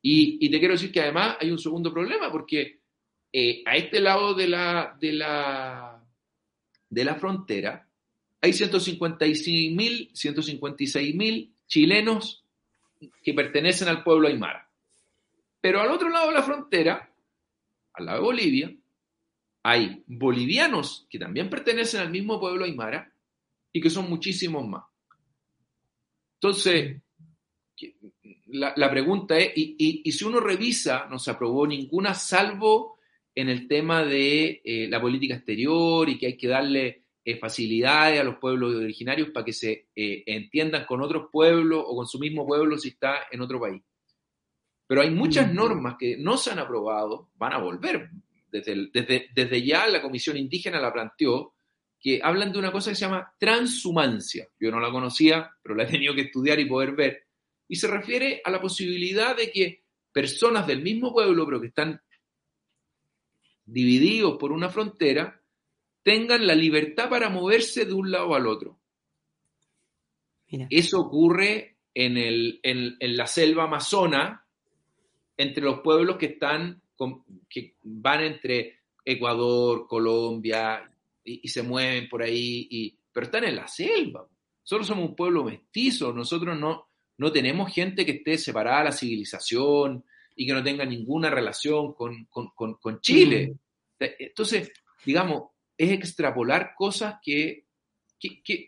Y, 0.00 0.48
te 0.50 0.58
quiero 0.58 0.74
decir 0.74 0.92
que 0.92 1.00
además 1.00 1.36
hay 1.40 1.50
un 1.50 1.58
segundo 1.58 1.92
problema, 1.92 2.30
porque 2.30 2.77
eh, 3.32 3.62
a 3.66 3.76
este 3.76 4.00
lado 4.00 4.34
de 4.34 4.48
la, 4.48 4.96
de 5.00 5.12
la, 5.12 6.02
de 6.88 7.04
la 7.04 7.14
frontera 7.16 7.86
hay 8.40 8.52
156.000 8.52 10.10
156 10.14 11.48
chilenos 11.66 12.44
que 13.22 13.34
pertenecen 13.34 13.88
al 13.88 14.02
pueblo 14.02 14.28
aymara. 14.28 14.68
Pero 15.60 15.80
al 15.80 15.90
otro 15.90 16.08
lado 16.08 16.28
de 16.28 16.34
la 16.34 16.42
frontera, 16.42 17.12
al 17.94 18.06
lado 18.06 18.18
de 18.18 18.24
Bolivia, 18.24 18.76
hay 19.62 20.02
bolivianos 20.06 21.06
que 21.10 21.18
también 21.18 21.50
pertenecen 21.50 22.00
al 22.00 22.10
mismo 22.10 22.40
pueblo 22.40 22.64
aymara 22.64 23.12
y 23.72 23.80
que 23.80 23.90
son 23.90 24.08
muchísimos 24.08 24.66
más. 24.66 24.84
Entonces, 26.34 27.02
la, 28.46 28.90
pregunta 28.90 29.36
es, 29.36 29.52
y, 29.54 30.10
si 30.12 30.24
uno 30.24 30.40
revisa, 30.40 31.06
no 31.10 31.18
se 31.18 31.32
aprobó 31.32 31.66
ninguna 31.66 32.14
salvo 32.14 32.97
en 33.40 33.48
el 33.48 33.68
tema 33.68 34.04
de 34.04 34.60
eh, 34.64 34.88
la 34.90 35.00
política 35.00 35.36
exterior 35.36 36.08
y 36.08 36.18
que 36.18 36.26
hay 36.26 36.36
que 36.36 36.48
darle 36.48 37.04
eh, 37.24 37.36
facilidades 37.36 38.18
a 38.18 38.24
los 38.24 38.38
pueblos 38.38 38.74
originarios 38.74 39.30
para 39.30 39.44
que 39.44 39.52
se 39.52 39.90
eh, 39.94 40.24
entiendan 40.26 40.84
con 40.86 41.00
otros 41.02 41.28
pueblos 41.30 41.84
o 41.86 41.94
con 41.94 42.08
su 42.08 42.18
mismo 42.18 42.44
pueblo 42.44 42.76
si 42.76 42.88
está 42.88 43.28
en 43.30 43.40
otro 43.40 43.60
país. 43.60 43.80
Pero 44.88 45.02
hay 45.02 45.10
muchas 45.10 45.54
normas 45.54 45.94
que 45.96 46.16
no 46.18 46.36
se 46.36 46.50
han 46.50 46.58
aprobado, 46.58 47.30
van 47.36 47.52
a 47.52 47.58
volver. 47.58 48.10
Desde, 48.50 48.88
desde, 48.92 49.28
desde 49.32 49.64
ya 49.64 49.86
la 49.86 50.02
Comisión 50.02 50.36
Indígena 50.36 50.80
la 50.80 50.92
planteó, 50.92 51.54
que 52.00 52.20
hablan 52.20 52.50
de 52.50 52.58
una 52.58 52.72
cosa 52.72 52.90
que 52.90 52.96
se 52.96 53.02
llama 53.02 53.32
transhumancia. 53.38 54.48
Yo 54.58 54.72
no 54.72 54.80
la 54.80 54.90
conocía, 54.90 55.48
pero 55.62 55.76
la 55.76 55.84
he 55.84 55.86
tenido 55.86 56.12
que 56.12 56.22
estudiar 56.22 56.58
y 56.58 56.64
poder 56.64 56.96
ver. 56.96 57.22
Y 57.68 57.76
se 57.76 57.86
refiere 57.86 58.40
a 58.44 58.50
la 58.50 58.60
posibilidad 58.60 59.36
de 59.36 59.52
que 59.52 59.84
personas 60.10 60.66
del 60.66 60.82
mismo 60.82 61.12
pueblo, 61.12 61.46
pero 61.46 61.60
que 61.60 61.68
están 61.68 62.00
divididos 63.68 64.38
por 64.38 64.50
una 64.52 64.70
frontera, 64.70 65.40
tengan 66.02 66.46
la 66.46 66.54
libertad 66.54 67.10
para 67.10 67.28
moverse 67.28 67.84
de 67.84 67.92
un 67.92 68.10
lado 68.10 68.34
al 68.34 68.46
otro. 68.46 68.78
Eso 70.70 71.00
ocurre 71.00 71.76
en, 71.94 72.16
el, 72.16 72.60
en, 72.62 73.16
la 73.16 73.26
selva 73.26 73.64
amazona, 73.64 74.46
entre 75.36 75.62
los 75.62 75.80
pueblos 75.80 76.16
que 76.16 76.26
están, 76.26 76.80
que 77.48 77.74
van 77.82 78.24
entre 78.24 78.78
Ecuador, 79.04 79.86
Colombia, 79.86 80.90
y, 81.22 81.46
se 81.48 81.62
mueven 81.62 82.08
por 82.08 82.22
ahí, 82.22 82.66
y, 82.70 82.96
pero 83.12 83.26
están 83.26 83.44
en 83.44 83.56
la 83.56 83.68
selva. 83.68 84.26
Nosotros 84.62 84.86
somos 84.86 85.10
un 85.10 85.14
pueblo 85.14 85.44
mestizo, 85.44 86.12
nosotros 86.14 86.58
no, 86.58 86.88
no 87.18 87.30
tenemos 87.30 87.72
gente 87.72 88.06
que 88.06 88.12
esté 88.12 88.38
separada 88.38 88.78
de 88.78 88.84
la 88.84 88.92
civilización 88.92 90.04
y 90.40 90.46
que 90.46 90.52
no 90.52 90.62
tenga 90.62 90.84
ninguna 90.84 91.28
relación 91.30 91.94
con, 91.94 92.28
con 92.28 93.00
Chile. 93.00 93.48
Mm. 93.48 94.04
Entonces, 94.20 94.72
digamos, 95.04 95.50
es 95.76 95.90
extrapolar 95.90 96.74
cosas 96.76 97.16
que, 97.20 97.64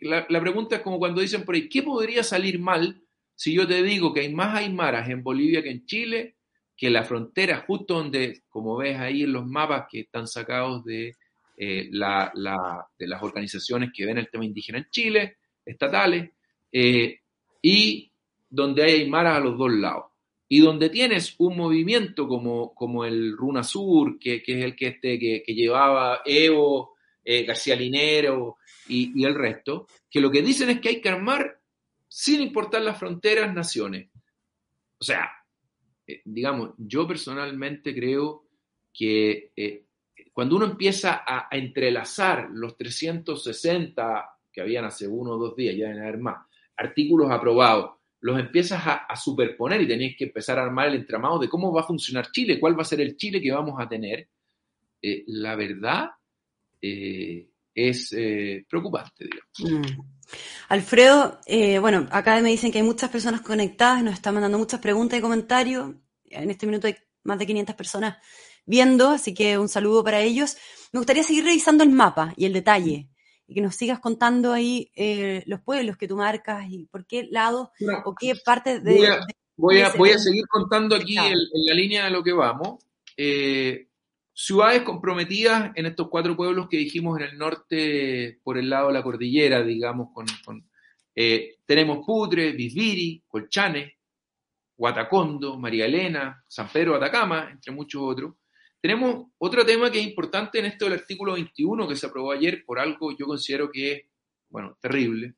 la, 0.01 0.27
pregunta 0.27 0.75
es 0.75 0.81
como 0.81 0.99
cuando 0.99 1.21
dicen 1.21 1.45
por 1.45 1.55
ahí, 1.55 1.69
¿qué 1.69 1.81
podría 1.81 2.23
salir 2.23 2.59
mal 2.59 3.01
si 3.33 3.53
yo 3.53 3.65
te 3.65 3.81
digo 3.83 4.13
que 4.13 4.19
hay 4.19 4.33
más 4.33 4.53
aymaras 4.53 5.09
en 5.09 5.23
Bolivia 5.23 5.63
que 5.63 5.71
en 5.71 5.85
Chile, 5.85 6.35
que 6.75 6.89
la 6.89 7.03
frontera 7.03 7.63
justo 7.65 7.95
donde, 7.95 8.43
como 8.49 8.75
ves 8.75 8.97
ahí 8.99 9.23
en 9.23 9.31
los 9.31 9.47
mapas 9.47 9.85
que 9.89 10.01
están 10.01 10.27
sacados 10.27 10.83
de, 10.83 11.15
eh, 11.55 11.87
la, 11.89 12.33
de 12.99 13.07
las 13.07 13.23
organizaciones 13.23 13.91
que 13.95 14.05
ven 14.05 14.17
el 14.17 14.29
tema 14.29 14.43
indígena 14.43 14.79
en 14.79 14.89
Chile, 14.91 15.37
estatales, 15.65 16.31
eh, 16.69 17.21
y 17.61 18.11
donde 18.49 18.83
hay 18.83 19.03
aymaras 19.03 19.37
a 19.37 19.39
los 19.39 19.57
dos 19.57 19.71
lados 19.71 20.10
y 20.53 20.59
donde 20.59 20.89
tienes 20.89 21.35
un 21.37 21.55
movimiento 21.55 22.27
como, 22.27 22.75
como 22.75 23.05
el 23.05 23.37
Runa 23.37 23.63
Sur, 23.63 24.19
que, 24.19 24.43
que 24.43 24.59
es 24.59 24.65
el 24.65 24.75
que, 24.75 24.87
este, 24.87 25.17
que, 25.17 25.43
llevaba 25.47 26.23
Evo 26.25 26.97
eh, 27.23 27.45
García 27.45 27.73
Linero 27.73 28.57
y, 28.89 29.23
el 29.23 29.33
resto, 29.33 29.87
que 30.09 30.19
lo 30.19 30.29
que 30.29 30.41
dicen 30.41 30.69
es 30.69 30.81
que 30.81 30.89
hay 30.89 30.99
que 30.99 31.07
armar 31.07 31.57
sin 32.05 32.41
importar 32.41 32.81
las 32.81 32.99
fronteras, 32.99 33.53
naciones. 33.53 34.09
O 34.99 35.03
sea, 35.05 35.31
eh, 36.05 36.21
digamos, 36.25 36.71
yo 36.79 37.07
personalmente 37.07 37.95
creo 37.95 38.43
que 38.93 39.53
eh, 39.55 39.85
cuando 40.33 40.57
uno 40.57 40.65
empieza 40.65 41.23
a, 41.25 41.47
entrelazar 41.49 42.49
los 42.51 42.75
360 42.75 44.29
que 44.51 44.59
habían 44.59 44.83
hace 44.83 45.07
uno 45.07 45.31
o 45.31 45.37
dos 45.37 45.55
días, 45.55 45.77
ya 45.77 45.87
deben 45.87 46.03
haber 46.03 46.17
más, 46.17 46.45
artículos 46.75 47.31
aprobados, 47.31 48.00
los 48.21 48.39
empiezas 48.39 48.81
a, 48.85 49.15
superponer 49.15 49.81
y 49.81 49.87
tenéis 49.87 50.15
que 50.17 50.25
empezar 50.25 50.59
a 50.59 50.63
armar 50.63 50.87
el 50.87 50.95
entramado 50.95 51.39
de 51.39 51.49
cómo 51.49 51.73
va 51.73 51.81
a 51.81 51.87
funcionar 51.87 52.31
Chile, 52.31 52.59
cuál 52.59 52.77
va 52.77 52.83
a 52.83 52.85
ser 52.85 53.01
el 53.01 53.17
Chile 53.17 53.41
que 53.41 53.51
vamos 53.51 53.75
a 53.79 53.89
tener. 53.89 54.29
la 55.01 55.55
verdad 55.55 56.09
eh, 56.81 57.47
es 57.73 58.13
eh, 58.13 58.65
preocupante, 58.69 59.25
digamos. 59.25 59.85
Mm. 59.85 60.01
Alfredo, 60.69 61.39
eh, 61.45 61.79
bueno, 61.79 62.07
acá 62.11 62.39
me 62.41 62.49
dicen 62.49 62.71
que 62.71 62.77
hay 62.79 62.83
muchas 62.83 63.09
personas 63.09 63.41
conectadas, 63.41 64.03
nos 64.03 64.13
están 64.13 64.33
mandando 64.33 64.57
muchas 64.57 64.79
preguntas 64.79 65.19
y 65.19 65.21
comentarios. 65.21 65.93
En 66.25 66.49
este 66.49 66.65
minuto 66.65 66.87
hay 66.87 66.95
más 67.23 67.39
de 67.39 67.45
500 67.45 67.75
personas 67.75 68.17
viendo, 68.65 69.09
así 69.09 69.33
que 69.33 69.57
un 69.57 69.67
saludo 69.67 70.03
para 70.03 70.21
ellos. 70.21 70.57
Me 70.93 70.99
gustaría 70.99 71.23
seguir 71.23 71.43
revisando 71.43 71.83
el 71.83 71.89
mapa 71.89 72.33
y 72.37 72.45
el 72.45 72.53
detalle 72.53 73.10
y 73.51 73.53
que 73.53 73.61
nos 73.61 73.75
sigas 73.75 73.99
contando 73.99 74.53
ahí 74.53 74.89
los 75.45 75.59
pueblos 75.59 75.97
que 75.97 76.07
tú 76.07 76.15
marcas 76.15 76.65
y 76.69 76.85
por 76.85 77.05
qué 77.05 77.27
lado 77.29 77.73
o 78.05 78.15
qué 78.15 78.33
parte 78.45 78.79
de... 78.79 78.95
Voy 79.57 79.81
a, 79.81 79.91
voy 79.95 80.11
a, 80.11 80.17
seguir 80.17 80.47
contando 80.47 80.95
aquí 80.95 81.17
en, 81.17 81.37
la 81.67 81.73
línea 81.73 82.05
de 82.05 82.11
lo 82.11 82.23
que 82.23 82.31
vamos. 82.31 82.83
Eh, 83.17 83.89
ciudades 84.33 84.83
comprometidas 84.83 85.71
en 85.75 85.85
estos 85.85 86.07
cuatro 86.07 86.35
pueblos 86.35 86.69
que 86.69 86.77
dijimos 86.77 87.19
en 87.19 87.27
el 87.27 87.37
norte, 87.37 88.39
por 88.41 88.57
el 88.57 88.69
lado 88.69 88.87
de 88.87 88.93
la 88.93 89.03
cordillera, 89.03 89.61
digamos, 89.61 90.07
con, 90.13 90.25
eh, 91.13 91.57
tenemos 91.65 92.05
Putre, 92.05 92.53
Bisbiri, 92.53 93.21
Colchane, 93.27 93.97
Guatacondo, 94.77 95.59
María 95.59 95.85
Elena, 95.85 96.41
San 96.47 96.69
Pedro 96.69 96.95
Atacama, 96.95 97.49
entre 97.51 97.73
muchos 97.73 98.01
otros. 98.01 98.33
Tenemos 98.81 99.27
otro 99.37 99.63
tema 99.63 99.91
que 99.91 99.99
es 99.99 100.07
importante 100.07 100.59
en 100.59 100.65
esto 100.65 100.85
del 100.85 100.95
artículo 100.95 101.33
21 101.33 101.87
que 101.87 101.95
se 101.95 102.07
aprobó 102.07 102.31
ayer 102.31 102.65
por 102.65 102.79
algo 102.79 103.15
yo 103.15 103.27
considero 103.27 103.69
que 103.71 103.91
es, 103.91 104.01
bueno, 104.49 104.77
terrible, 104.81 105.35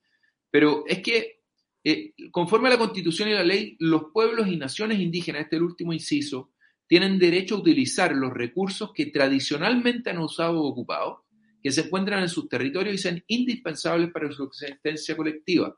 pero 0.50 0.86
es 0.88 1.02
que 1.02 1.42
eh, 1.84 2.14
conforme 2.32 2.70
a 2.70 2.72
la 2.72 2.78
constitución 2.78 3.28
y 3.30 3.34
la 3.34 3.44
ley, 3.44 3.76
los 3.80 4.06
pueblos 4.14 4.48
y 4.48 4.56
naciones 4.56 5.00
indígenas, 5.00 5.42
este 5.42 5.58
es 5.58 5.60
el 5.60 5.66
último 5.66 5.92
inciso, 5.92 6.54
tienen 6.88 7.20
derecho 7.20 7.56
a 7.56 7.60
utilizar 7.60 8.16
los 8.16 8.34
recursos 8.34 8.92
que 8.94 9.08
tradicionalmente 9.08 10.10
han 10.10 10.20
usado 10.20 10.62
o 10.62 10.68
ocupado, 10.68 11.26
que 11.62 11.72
se 11.72 11.82
encuentran 11.82 12.22
en 12.22 12.30
sus 12.30 12.48
territorios 12.48 12.96
y 12.96 12.98
sean 12.98 13.24
indispensables 13.28 14.12
para 14.12 14.32
su 14.32 14.44
existencia 14.44 15.18
colectiva. 15.18 15.78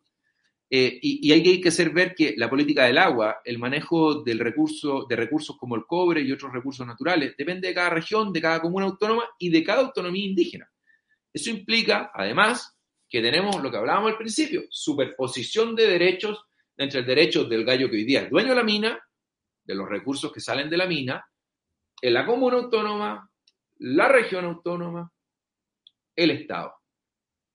Eh, 0.70 1.00
y, 1.02 1.32
hay 1.32 1.62
que 1.62 1.70
hacer 1.70 1.92
ver 1.92 2.16
que 2.16 2.34
la 2.38 2.50
política 2.50 2.86
del 2.86 2.98
agua, 2.98 3.42
el 3.46 3.60
manejo 3.60 4.24
del 4.24 4.40
recurso, 4.40 5.06
de 5.08 5.16
recursos 5.16 5.56
como 5.58 5.76
el 5.76 5.86
cobre 5.86 6.22
y 6.22 6.32
otros 6.32 6.52
recursos 6.52 6.86
naturales, 6.88 7.36
depende 7.38 7.68
de 7.68 7.74
cada 7.74 7.92
región, 7.92 8.34
de 8.34 8.42
cada 8.42 8.62
comuna 8.62 8.88
autónoma 8.88 9.24
y 9.38 9.50
de 9.50 9.64
cada 9.64 9.82
autonomía 9.82 10.26
indígena. 10.26 10.70
Eso 11.32 11.52
implica, 11.52 12.12
además, 12.14 12.76
que 13.08 13.22
tenemos 13.22 13.62
lo 13.62 13.70
que 13.70 13.78
hablábamos 13.78 14.12
al 14.12 14.18
principio, 14.18 14.64
superposición 14.70 15.76
de 15.76 15.88
derechos 15.88 16.44
entre 16.78 17.02
el 17.02 17.06
derecho 17.06 17.44
del 17.46 17.64
gallo 17.64 17.90
que 17.90 17.98
hoy 17.98 18.04
día 18.04 18.24
es 18.24 18.30
dueño 18.30 18.50
de 18.50 18.56
la 18.56 18.64
mina 18.64 19.00
de 19.64 19.76
los 19.76 19.88
recursos 19.88 20.32
que 20.32 20.40
salen 20.40 20.70
de 20.70 20.78
la 20.78 20.86
mina 20.86 21.26
en 22.02 22.14
la 22.14 22.26
comuna 22.26 22.58
autónoma, 22.58 23.30
la 23.78 24.08
región 24.08 24.46
autónoma, 24.46 25.12
el 26.16 26.32
Estado. 26.32 26.74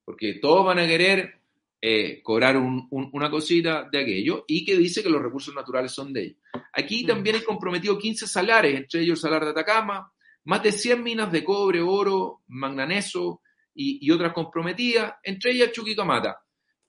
Porque 0.05 0.35
todos 0.35 0.65
van 0.65 0.79
a 0.79 0.87
querer 0.87 1.40
eh, 1.83 2.21
cobrar 2.23 2.59
una 2.59 3.31
cosita 3.31 3.89
de 3.91 4.03
aquello 4.03 4.45
y 4.47 4.67
que 4.67 4.77
dice 4.77 5.03
que 5.03 5.09
los 5.09 5.23
recursos 5.23 5.55
naturales 5.55 5.91
son 5.93 6.13
de 6.13 6.23
ellos. 6.23 6.37
Aquí 6.75 7.05
mm. 7.05 7.07
también 7.07 7.37
hay 7.37 7.43
comprometido 7.43 7.99
15 7.99 8.27
salares, 8.27 8.77
entre 8.77 9.01
ellos 9.01 9.19
el 9.19 9.23
salar 9.23 9.45
de 9.45 9.53
Atacama, 9.53 10.13
más 10.45 10.63
de 10.63 10.73
100 10.73 11.03
minas 11.03 11.33
de 11.33 11.43
cobre, 11.43 11.81
oro, 11.81 12.43
magnaneso 12.49 13.41
y, 13.75 14.11
otras 14.11 14.33
comprometidas, 14.35 15.15
entre 15.23 15.53
ellas 15.53 15.73
Chuquicamata. 15.73 16.43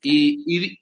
Y, 0.03 0.77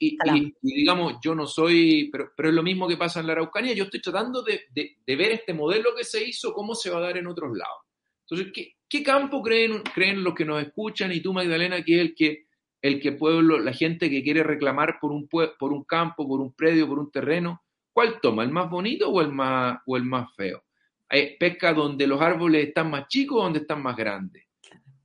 digamos, 0.62 1.18
yo 1.22 1.36
no 1.36 1.46
soy, 1.46 2.10
pero, 2.10 2.32
pero, 2.36 2.50
es 2.50 2.56
lo 2.56 2.64
mismo 2.64 2.88
que 2.88 2.98
pasa 2.98 3.20
en 3.20 3.28
la 3.28 3.34
Araucanía, 3.34 3.74
yo 3.74 3.84
estoy 3.84 4.02
tratando 4.02 4.42
de, 4.42 4.66
ver 5.06 5.32
este 5.32 5.54
modelo 5.54 5.94
que 5.96 6.06
se 6.06 6.26
hizo, 6.26 6.54
cómo 6.54 6.74
se 6.74 6.90
va 6.90 6.98
a 6.98 7.02
dar 7.02 7.18
en 7.18 7.28
otros 7.28 7.56
lados. 7.56 7.84
Entonces, 8.28 8.74
¿qué, 8.88 9.04
campo 9.04 9.44
creen, 9.44 9.84
creen 9.94 10.24
los 10.24 10.34
que 10.34 10.46
nos 10.46 10.64
escuchan 10.64 11.12
y 11.12 11.20
tú, 11.20 11.34
Magdalena, 11.34 11.84
que 11.84 11.96
es 11.96 12.02
el 12.02 12.16
que, 12.16 12.49
el 12.82 13.00
que 13.02 13.12
pueblo, 13.12 13.60
la 13.60 13.74
gente 13.74 14.10
que 14.10 14.24
quiere 14.24 14.44
reclamar 14.44 14.98
por 15.00 15.12
un, 15.12 15.28
por 15.28 15.74
un 15.74 15.84
campo, 15.84 16.28
por 16.28 16.40
un 16.40 16.54
predio, 16.54 16.88
por 16.88 17.00
un 17.00 17.12
terreno, 17.12 17.64
¿cuál 17.92 18.20
toma? 18.22 18.44
¿El 18.44 18.52
más 18.52 18.70
bonito 18.70 19.10
o 19.10 19.22
el 19.22 19.32
más, 19.32 19.80
o 19.86 19.98
el 19.98 20.04
más 20.04 20.34
feo? 20.36 20.64
Hay 21.10 21.38
pesca 21.38 21.74
donde 21.74 22.08
los 22.08 22.22
árboles 22.22 22.68
están 22.68 22.90
más 22.90 23.08
chicos 23.08 23.40
o 23.40 23.44
donde 23.44 23.60
están 23.60 23.82
más 23.82 23.98
grandes. 23.98 24.46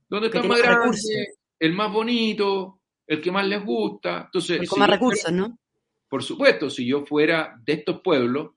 Donde 0.07 0.27
están 0.27 0.47
más 0.47 0.61
grandes, 0.61 1.39
el 1.59 1.73
más 1.73 1.91
bonito, 1.91 2.79
el 3.07 3.21
que 3.21 3.31
más 3.31 3.45
les 3.45 3.63
gusta. 3.63 4.23
Entonces, 4.25 4.69
con 4.69 4.79
más 4.79 4.89
recursos, 4.89 5.31
¿no? 5.31 5.57
Por 6.07 6.23
supuesto, 6.23 6.69
si 6.69 6.85
yo 6.85 7.05
fuera 7.05 7.59
de 7.63 7.73
estos 7.73 8.01
pueblos, 8.01 8.51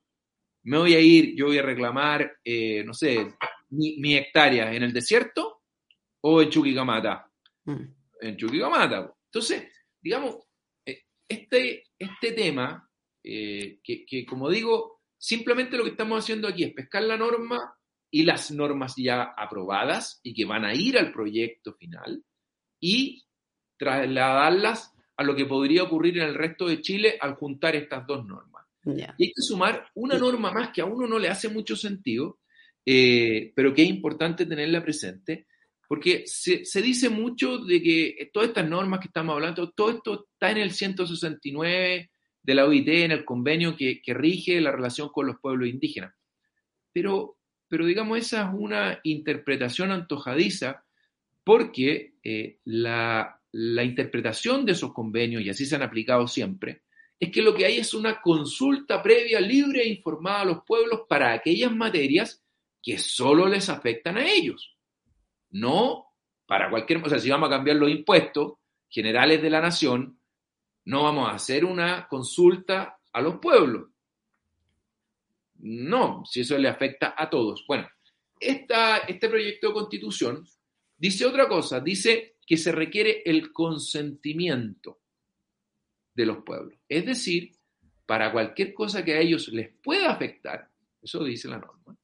me 0.63 0.77
voy 0.77 0.93
a 0.93 0.99
ir, 0.99 1.35
yo 1.35 1.47
voy 1.47 1.57
a 1.57 1.63
reclamar, 1.63 2.37
eh, 2.43 2.83
no 2.85 2.93
sé, 2.93 3.33
mi, 3.69 4.15
hectárea 4.15 4.73
en 4.73 4.83
el 4.83 4.93
desierto 4.93 5.61
o 6.21 6.41
en 6.41 6.49
Chuquicamata. 6.49 7.29
Mm. 7.65 7.98
En 8.19 8.37
Chuquicamata. 8.37 9.13
Entonces, 9.25 9.71
digamos, 10.01 10.37
eh, 10.85 11.03
este, 11.27 11.85
este 11.97 12.31
tema, 12.33 12.89
eh, 13.23 13.79
que, 13.83 14.05
que 14.05 14.25
como 14.25 14.49
digo, 14.49 15.01
simplemente 15.17 15.77
lo 15.77 15.83
que 15.83 15.91
estamos 15.91 16.23
haciendo 16.23 16.47
aquí 16.47 16.63
es 16.63 16.73
pescar 16.73 17.03
la 17.03 17.17
norma 17.17 17.75
y 18.11 18.23
las 18.23 18.51
normas 18.51 18.95
ya 18.97 19.33
aprobadas 19.37 20.19
y 20.23 20.33
que 20.33 20.45
van 20.45 20.65
a 20.65 20.73
ir 20.73 20.97
al 20.97 21.11
proyecto 21.11 21.73
final 21.73 22.23
y 22.79 23.23
trasladarlas 23.77 24.93
a 25.17 25.23
lo 25.23 25.35
que 25.35 25.45
podría 25.45 25.83
ocurrir 25.83 26.17
en 26.17 26.29
el 26.29 26.35
resto 26.35 26.67
de 26.67 26.81
Chile 26.81 27.17
al 27.19 27.35
juntar 27.35 27.75
estas 27.75 28.07
dos 28.07 28.25
normas. 28.25 28.65
Y 28.85 29.01
hay 29.01 29.33
que 29.33 29.41
sumar 29.41 29.89
una 29.95 30.17
norma 30.17 30.51
más 30.51 30.71
que 30.71 30.81
a 30.81 30.85
uno 30.85 31.07
no 31.07 31.19
le 31.19 31.27
hace 31.27 31.49
mucho 31.49 31.75
sentido, 31.75 32.39
eh, 32.85 33.51
pero 33.55 33.73
que 33.73 33.83
es 33.83 33.89
importante 33.89 34.45
tenerla 34.45 34.81
presente, 34.81 35.47
porque 35.89 36.25
se, 36.27 36.81
dice 36.83 37.09
mucho 37.09 37.57
de 37.57 37.81
que 37.81 38.29
todas 38.31 38.49
estas 38.49 38.69
normas 38.69 38.99
que 38.99 39.07
estamos 39.07 39.33
hablando, 39.33 39.71
todo 39.71 39.89
esto 39.89 40.27
está 40.33 40.51
en 40.51 40.59
el 40.59 40.71
169 40.71 42.11
de 42.43 42.53
la 42.53 42.65
OIT, 42.67 42.87
en 42.89 43.11
el 43.11 43.25
convenio 43.25 43.75
que, 43.75 43.99
rige 44.05 44.61
la 44.61 44.71
relación 44.71 45.09
con 45.09 45.25
los 45.25 45.39
pueblos 45.39 45.67
indígenas. 45.67 46.13
Pero, 46.93 47.39
pero 47.67 47.87
digamos, 47.87 48.19
esa 48.19 48.43
es 48.43 48.49
una 48.53 48.99
interpretación 49.01 49.89
antojadiza 49.89 50.85
porque 51.43 52.13
eh, 52.23 52.59
la, 52.65 53.41
la 53.53 53.83
interpretación 53.83 54.67
de 54.67 54.73
esos 54.73 54.93
convenios, 54.93 55.41
y 55.41 55.49
así 55.49 55.65
se 55.65 55.75
han 55.75 55.81
aplicado 55.81 56.27
siempre, 56.27 56.83
es 57.19 57.31
que 57.31 57.41
lo 57.41 57.55
que 57.55 57.65
hay 57.65 57.79
es 57.79 57.95
una 57.95 58.21
consulta 58.21 59.01
previa, 59.01 59.41
libre 59.41 59.81
e 59.81 59.89
informada 59.89 60.41
a 60.41 60.45
los 60.45 60.63
pueblos 60.67 61.01
para 61.09 61.33
aquellas 61.33 61.75
materias 61.75 62.45
que 62.79 62.99
solo 62.99 63.47
les 63.47 63.69
afectan 63.69 64.17
a 64.17 64.31
ellos. 64.31 64.75
No 65.51 66.09
para 66.45 66.69
cualquier, 66.69 67.05
o 67.05 67.09
sea, 67.09 67.19
si 67.19 67.29
vamos 67.29 67.47
a 67.47 67.51
cambiar 67.51 67.77
los 67.77 67.91
impuestos 67.91 68.53
generales 68.89 69.41
de 69.41 69.49
la 69.51 69.61
nación, 69.61 70.19
no 70.85 71.03
vamos 71.03 71.29
a 71.29 71.35
hacer 71.35 71.63
una 71.63 72.07
consulta 72.07 72.99
a 73.13 73.21
los 73.21 73.37
pueblos. 73.37 73.89
No, 75.59 76.23
si 76.25 76.41
eso 76.41 76.57
le 76.57 76.69
afecta 76.69 77.13
a 77.15 77.29
todos. 77.29 77.65
Bueno, 77.67 77.87
esta, 78.39 78.97
este 78.99 79.29
proyecto 79.29 79.67
de 79.67 79.73
constitución 79.73 80.47
dice 80.97 81.25
otra 81.25 81.47
cosa, 81.47 81.79
dice 81.81 82.37
que 82.45 82.57
se 82.57 82.71
requiere 82.71 83.21
el 83.25 83.51
consentimiento 83.51 85.01
de 86.15 86.25
los 86.25 86.43
pueblos. 86.43 86.79
Es 86.87 87.05
decir, 87.05 87.51
para 88.05 88.31
cualquier 88.31 88.73
cosa 88.73 89.05
que 89.05 89.13
a 89.13 89.19
ellos 89.19 89.49
les 89.49 89.71
pueda 89.83 90.11
afectar, 90.11 90.67
eso 90.99 91.23
dice 91.23 91.47
la 91.47 91.59
norma, 91.59 91.95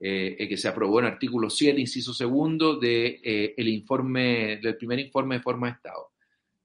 eh, 0.00 0.46
que 0.48 0.56
se 0.56 0.68
aprobó 0.68 1.00
en 1.00 1.06
artículo 1.06 1.50
7, 1.50 1.78
inciso 1.78 2.14
segundo 2.14 2.76
de, 2.76 3.20
eh, 3.22 3.54
informe, 3.58 4.58
del 4.62 4.76
primer 4.76 4.98
informe 4.98 5.36
de 5.36 5.42
forma 5.42 5.66
de 5.66 5.74
Estado. 5.74 6.12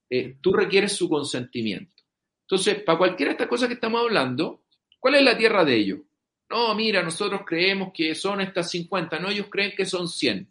Eh, 0.08 0.36
tú 0.40 0.52
requieres 0.52 0.92
su 0.92 1.08
consentimiento. 1.08 2.02
Entonces, 2.42 2.82
para 2.82 2.98
cualquiera 2.98 3.30
de 3.30 3.34
estas 3.34 3.48
cosas 3.48 3.68
que 3.68 3.74
estamos 3.74 4.00
hablando, 4.00 4.64
¿cuál 4.98 5.16
es 5.16 5.22
la 5.22 5.36
tierra 5.36 5.64
de 5.64 5.76
ellos? 5.76 6.00
No, 6.48 6.74
mira, 6.74 7.02
nosotros 7.02 7.42
creemos 7.44 7.90
que 7.92 8.14
son 8.14 8.40
estas 8.40 8.70
50, 8.70 9.18
no, 9.18 9.28
ellos 9.28 9.48
creen 9.50 9.72
que 9.76 9.84
son 9.84 10.08
100. 10.08 10.48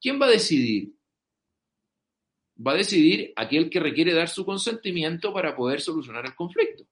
¿Quién 0.00 0.20
va 0.20 0.26
a 0.26 0.30
decidir? 0.30 0.96
va 2.64 2.72
a 2.72 2.76
decidir 2.76 3.32
aquel 3.36 3.68
que 3.68 3.80
requiere 3.80 4.14
dar 4.14 4.28
su 4.28 4.44
consentimiento 4.44 5.32
para 5.32 5.54
poder 5.54 5.80
solucionar 5.80 6.24
el 6.24 6.34
conflicto. 6.34 6.86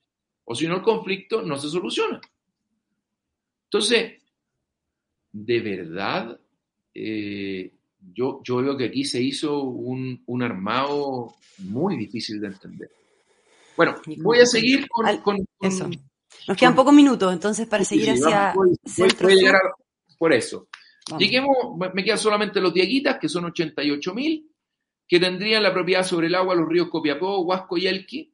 O 0.44 0.54
si 0.54 0.66
no, 0.66 0.76
el 0.76 0.83
conflicto 0.83 1.42
no 1.42 1.57
se 1.57 1.68
soluciona. 1.68 2.20
Entonces, 3.64 4.22
de 5.35 5.61
verdad, 5.61 6.38
eh, 6.94 7.73
yo, 8.14 8.40
yo 8.44 8.57
veo 8.59 8.77
que 8.77 8.85
aquí 8.85 9.05
se 9.05 9.20
hizo 9.20 9.64
un, 9.64 10.23
armado 10.42 11.35
muy 11.59 11.97
difícil 11.97 12.40
de 12.40 12.47
entender. 12.47 12.90
Bueno, 13.77 13.97
voy 14.18 14.38
a 14.38 14.47
seguir 14.47 14.88
con... 14.88 15.44
eso. 15.61 15.90
Nos 16.47 16.57
quedan 16.57 16.77
pocos 16.77 16.94
minutos, 16.94 17.33
entonces, 17.33 17.66
para 17.66 17.85
seguir 17.85 18.11
hacia... 18.11 18.53
Voy, 18.55 18.77
voy, 18.97 19.33
a 19.33 19.35
llegar 19.35 19.62
por 20.16 20.33
eso. 20.33 20.68
Lleguemos, 21.18 21.77
me 21.92 22.05
quedan 22.05 22.18
solamente 22.18 22.61
los 22.61 22.73
dieguitas, 22.73 23.18
que 23.18 23.29
son 23.29 23.47
88 23.47 24.14
mil 24.14 24.49
que 25.07 25.20
tendrían 25.20 25.62
la 25.62 25.75
propiedad 25.75 26.05
sobre 26.05 26.29
el 26.29 26.35
agua 26.35 26.55
los 26.55 26.68
ríos 26.68 26.88
Copiapó, 26.88 27.40
Huasco 27.40 27.77
y 27.77 27.87
Elqui, 27.87 28.33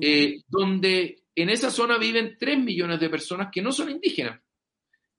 eh, 0.00 0.42
donde 0.46 1.24
en 1.34 1.48
esa 1.48 1.70
zona 1.70 1.98
viven 1.98 2.36
3 2.38 2.58
millones 2.58 3.00
de 3.00 3.10
personas 3.10 3.48
que 3.50 3.62
no 3.62 3.72
son 3.72 3.90
indígenas 3.90 4.40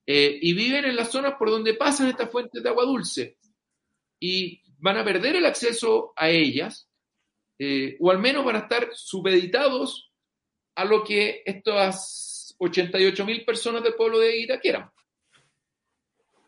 eh, 0.05 0.37
y 0.41 0.53
viven 0.53 0.85
en 0.85 0.95
las 0.95 1.11
zonas 1.11 1.35
por 1.37 1.49
donde 1.49 1.73
pasan 1.73 2.09
estas 2.09 2.29
fuentes 2.29 2.61
de 2.61 2.69
agua 2.69 2.85
dulce 2.85 3.37
y 4.19 4.61
van 4.79 4.97
a 4.97 5.03
perder 5.03 5.35
el 5.35 5.45
acceso 5.45 6.13
a 6.15 6.29
ellas 6.29 6.89
eh, 7.57 7.95
o 7.99 8.11
al 8.11 8.19
menos 8.19 8.43
van 8.43 8.57
a 8.57 8.59
estar 8.59 8.89
supeditados 8.93 10.11
a 10.75 10.85
lo 10.85 11.03
que 11.03 11.41
estas 11.45 12.55
88 12.57 13.25
mil 13.25 13.45
personas 13.45 13.83
del 13.83 13.95
pueblo 13.95 14.19
de 14.19 14.37
Ita 14.37 14.59
quieran. 14.59 14.89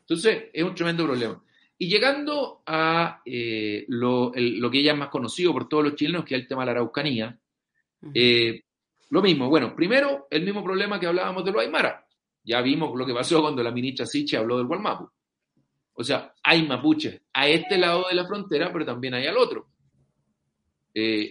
Entonces, 0.02 0.46
es 0.54 0.64
un 0.64 0.76
tremendo 0.76 1.06
problema. 1.06 1.44
Y 1.78 1.90
llegando 1.90 2.64
a 2.66 3.22
eh, 3.26 3.86
lo, 3.90 4.32
que 4.32 4.84
ya 4.84 4.94
es 4.94 4.98
más 4.98 5.10
conocido 5.10 5.54
por 5.54 5.70
todos 5.70 5.84
los 5.84 5.96
chilenos, 5.96 6.26
que 6.26 6.36
es 6.36 6.42
el 6.42 6.48
tema 6.48 6.64
de 6.64 6.66
la 6.68 6.72
Araucanía, 6.74 7.40
eh, 8.14 8.64
lo 9.10 9.22
mismo, 9.22 9.50
bueno, 9.50 9.76
primero 9.76 10.28
el 10.30 10.44
mismo 10.44 10.64
problema 10.64 11.00
que 11.00 11.08
hablábamos 11.08 11.46
de 11.46 11.52
los 11.52 11.62
Aymara. 11.62 12.07
Ya 12.48 12.62
vimos 12.62 12.98
lo 12.98 13.06
que 13.06 13.14
pasó 13.14 13.42
cuando 13.44 13.62
la 13.62 13.72
ministra 13.72 14.06
Siche 14.06 14.38
habló 14.38 14.58
del 14.58 14.68
Gualmapu. 14.68 15.10
O 15.94 16.04
sea, 16.04 16.34
hay 16.44 16.66
mapuches 16.66 17.22
a 17.34 17.48
este 17.48 17.78
lado 17.78 18.06
de 18.10 18.16
la 18.16 18.26
frontera, 18.26 18.72
pero 18.72 18.86
también 18.86 19.16
hay 19.16 19.26
al 19.26 19.38
otro. 19.38 19.68
Eh, 20.94 21.30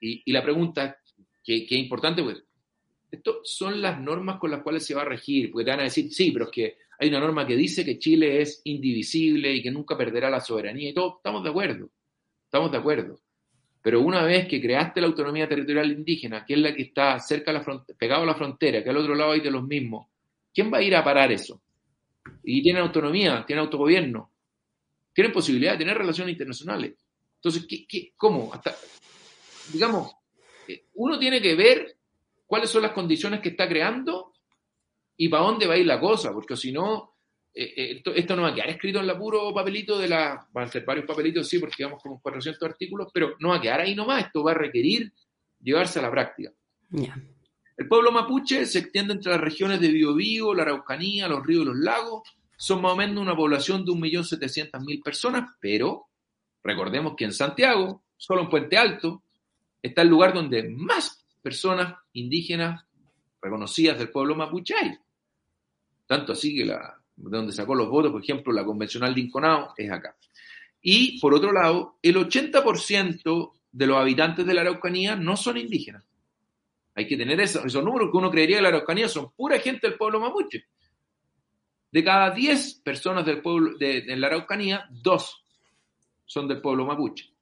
y, 0.00 0.32
la 0.32 0.42
pregunta 0.42 0.98
que, 1.42 1.64
es 1.64 1.72
importante, 1.72 2.22
pues, 2.22 2.42
estas 3.10 3.34
son 3.44 3.80
las 3.80 4.00
normas 4.00 4.38
con 4.38 4.50
las 4.50 4.62
cuales 4.62 4.84
se 4.84 4.94
va 4.94 5.02
a 5.02 5.06
regir, 5.06 5.52
porque 5.52 5.64
te 5.64 5.70
van 5.70 5.80
a 5.80 5.84
decir, 5.84 6.12
sí, 6.12 6.30
pero 6.32 6.46
es 6.46 6.50
que 6.50 6.76
hay 6.98 7.08
una 7.08 7.20
norma 7.20 7.46
que 7.46 7.56
dice 7.56 7.84
que 7.84 7.98
Chile 7.98 8.40
es 8.40 8.62
indivisible 8.64 9.52
y 9.54 9.62
que 9.62 9.70
nunca 9.70 9.96
perderá 9.96 10.30
la 10.30 10.40
soberanía 10.40 10.90
y 10.90 10.94
todo. 10.94 11.16
Estamos 11.18 11.44
de 11.44 11.50
acuerdo. 11.50 11.90
Estamos 12.44 12.72
de 12.72 12.78
acuerdo. 12.78 13.20
Pero 13.82 14.00
una 14.00 14.24
vez 14.24 14.48
que 14.48 14.62
creaste 14.62 15.00
la 15.00 15.08
autonomía 15.08 15.46
territorial 15.46 15.92
indígena, 15.92 16.44
que 16.46 16.54
es 16.54 16.60
la 16.60 16.74
que 16.74 16.82
está 16.82 17.18
cerca 17.18 17.52
de 17.52 17.58
la 17.58 17.64
frontera, 17.64 17.98
pegado 17.98 18.22
a 18.22 18.26
la 18.26 18.34
frontera, 18.34 18.82
que 18.82 18.88
al 18.88 18.96
otro 18.96 19.14
lado 19.14 19.32
hay 19.32 19.40
de 19.40 19.50
los 19.50 19.62
mismos, 19.62 20.08
¿quién 20.54 20.72
va 20.72 20.78
a 20.78 20.82
ir 20.82 20.94
a 20.94 21.04
parar 21.04 21.32
eso? 21.32 21.60
Y 22.42 22.62
tienen 22.62 22.82
autonomía, 22.82 23.44
tienen 23.46 23.64
autogobierno, 23.64 24.30
tienen 25.12 25.32
posibilidad 25.32 25.72
de 25.72 25.78
tener 25.78 25.98
relaciones 25.98 26.32
internacionales. 26.32 26.94
Entonces, 27.36 27.66
¿qué, 27.68 28.12
cómo 28.16 28.52
digamos, 29.72 30.12
eh, 30.68 30.86
uno 30.94 31.18
tiene 31.18 31.40
que 31.40 31.54
ver 31.54 31.96
cuáles 32.46 32.70
son 32.70 32.82
las 32.82 32.92
condiciones 32.92 33.40
que 33.40 33.50
está 33.50 33.68
creando 33.68 34.32
y 35.16 35.28
para 35.28 35.44
dónde 35.44 35.66
va 35.66 35.74
a 35.74 35.78
ir 35.78 35.86
la 35.86 36.00
cosa, 36.00 36.32
porque 36.32 36.56
si 36.56 36.72
no, 36.72 37.16
eh, 37.54 37.72
eh, 37.76 38.02
esto, 38.16 38.34
no 38.34 38.42
va 38.42 38.48
a 38.48 38.54
quedar 38.54 38.70
escrito 38.70 38.98
en 38.98 39.06
la 39.06 39.16
puro 39.16 39.54
papelito 39.54 39.96
de 39.98 40.08
la. 40.08 40.46
Van 40.52 40.64
a 40.64 40.68
ser 40.68 40.84
varios 40.84 41.06
papelitos, 41.06 41.48
sí, 41.48 41.58
porque 41.58 41.84
vamos 41.84 42.02
con 42.02 42.18
400 42.18 42.68
artículos, 42.68 43.08
pero 43.12 43.36
no 43.38 43.50
va 43.50 43.56
a 43.56 43.60
quedar 43.60 43.80
ahí 43.80 43.94
nomás, 43.94 44.26
esto 44.26 44.42
va 44.42 44.52
a 44.52 44.54
requerir 44.54 45.12
llevarse 45.60 45.98
a 45.98 46.02
la 46.02 46.10
práctica. 46.10 46.52
El 47.76 47.88
pueblo 47.88 48.12
mapuche 48.12 48.66
se 48.66 48.78
extiende 48.78 49.14
entre 49.14 49.32
las 49.32 49.40
regiones 49.40 49.80
de 49.80 49.88
Biobío, 49.88 50.54
la 50.54 50.62
Araucanía, 50.62 51.26
los 51.26 51.44
ríos 51.44 51.62
y 51.62 51.66
los 51.66 51.76
lagos. 51.76 52.22
Son 52.56 52.80
más 52.80 52.92
o 52.92 52.96
menos 52.96 53.20
una 53.20 53.34
población 53.34 53.84
de 53.84 53.92
1.700.000 53.92 55.02
personas, 55.02 55.50
pero 55.60 56.06
recordemos 56.62 57.14
que 57.16 57.24
en 57.24 57.32
Santiago, 57.32 58.04
solo 58.16 58.42
en 58.42 58.48
Puente 58.48 58.78
Alto, 58.78 59.22
está 59.82 60.02
el 60.02 60.08
lugar 60.08 60.32
donde 60.32 60.68
más 60.68 61.26
personas 61.42 61.94
indígenas 62.12 62.84
reconocidas 63.42 63.98
del 63.98 64.10
pueblo 64.10 64.36
mapuche 64.36 64.74
hay. 64.80 64.96
Tanto 66.06 66.32
así 66.32 66.54
que 66.54 66.64
la, 66.64 66.96
de 67.16 67.36
donde 67.36 67.52
sacó 67.52 67.74
los 67.74 67.88
votos, 67.88 68.12
por 68.12 68.22
ejemplo, 68.22 68.52
la 68.52 68.64
convencional 68.64 69.14
de 69.14 69.20
Inconao 69.20 69.74
es 69.76 69.90
acá. 69.90 70.16
Y 70.80 71.18
por 71.18 71.34
otro 71.34 71.52
lado, 71.52 71.98
el 72.02 72.16
80% 72.16 73.52
de 73.72 73.86
los 73.86 73.96
habitantes 73.96 74.46
de 74.46 74.54
la 74.54 74.60
Araucanía 74.60 75.16
no 75.16 75.36
son 75.36 75.56
indígenas. 75.56 76.04
Hay 76.94 77.06
que 77.06 77.16
tener 77.16 77.40
eso, 77.40 77.64
esos 77.64 77.84
números 77.84 78.10
que 78.10 78.16
uno 78.16 78.30
creería 78.30 78.56
que 78.56 78.62
la 78.62 78.68
Araucanía 78.68 79.08
son 79.08 79.32
pura 79.32 79.58
gente 79.58 79.88
del 79.88 79.96
pueblo 79.96 80.20
mapuche. 80.20 80.66
De 81.90 82.04
cada 82.04 82.30
10 82.30 82.82
personas 82.84 83.24
del 83.24 83.40
pueblo 83.40 83.76
de, 83.78 84.04
la 84.16 84.28
Araucanía, 84.28 84.86
dos 84.90 85.44
son 86.24 86.48
del 86.48 86.60
pueblo 86.60 86.86
mapuche. 86.86 87.32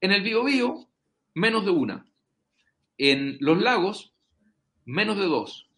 En 0.00 0.12
el 0.12 0.22
Biobío, 0.22 0.88
menos 1.34 1.64
de 1.64 1.70
una. 1.70 2.06
En 2.98 3.36
los 3.40 3.60
lagos, 3.60 4.14
menos 4.84 5.18
de 5.18 5.24
dos. 5.24 5.68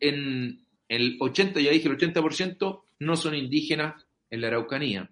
En 0.00 0.66
el 0.88 1.16
80, 1.20 1.60
ya 1.60 1.70
dije, 1.70 1.88
el 1.88 1.98
80% 1.98 2.82
no 2.98 3.16
son 3.16 3.34
indígenas 3.34 4.06
en 4.28 4.40
la 4.40 4.48
Araucanía. 4.48 5.10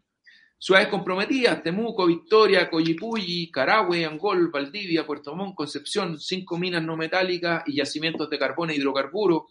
Ciudades 0.61 0.89
comprometidas, 0.89 1.63
Temuco, 1.63 2.05
Victoria, 2.05 2.69
Coyipulli, 2.69 3.49
Carahue, 3.49 4.05
Angol, 4.05 4.51
Valdivia, 4.51 5.07
Puerto 5.07 5.37
Montt, 5.37 5.55
Concepción, 5.55 6.19
cinco 6.19 6.59
minas 6.59 6.83
no 6.83 6.97
metálicas 6.97 7.63
y 7.67 7.77
yacimientos 7.77 8.29
de 8.29 8.39
carbón 8.39 8.71
e 8.71 8.75
hidrocarburos, 8.75 9.43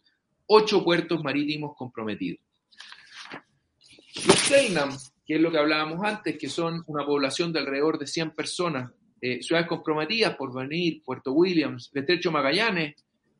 ocho 0.47 0.83
puertos 0.83 1.23
marítimos 1.23 1.75
comprometidos. 1.77 2.41
Los 4.25 4.39
Selnam, 4.39 4.89
que 5.25 5.35
es 5.35 5.41
lo 5.41 5.49
que 5.49 5.59
hablábamos 5.59 6.03
antes, 6.03 6.37
que 6.37 6.49
son 6.49 6.83
una 6.87 7.05
población 7.05 7.53
de 7.53 7.59
alrededor 7.59 7.97
de 7.97 8.07
100 8.07 8.31
personas, 8.31 8.91
eh, 9.21 9.41
ciudades 9.41 9.67
comprometidas 9.67 10.35
por 10.35 10.53
venir, 10.53 11.01
Puerto 11.03 11.31
Williams, 11.31 11.89
el 11.93 12.01
Estrecho 12.01 12.31
Magallanes, 12.31 12.95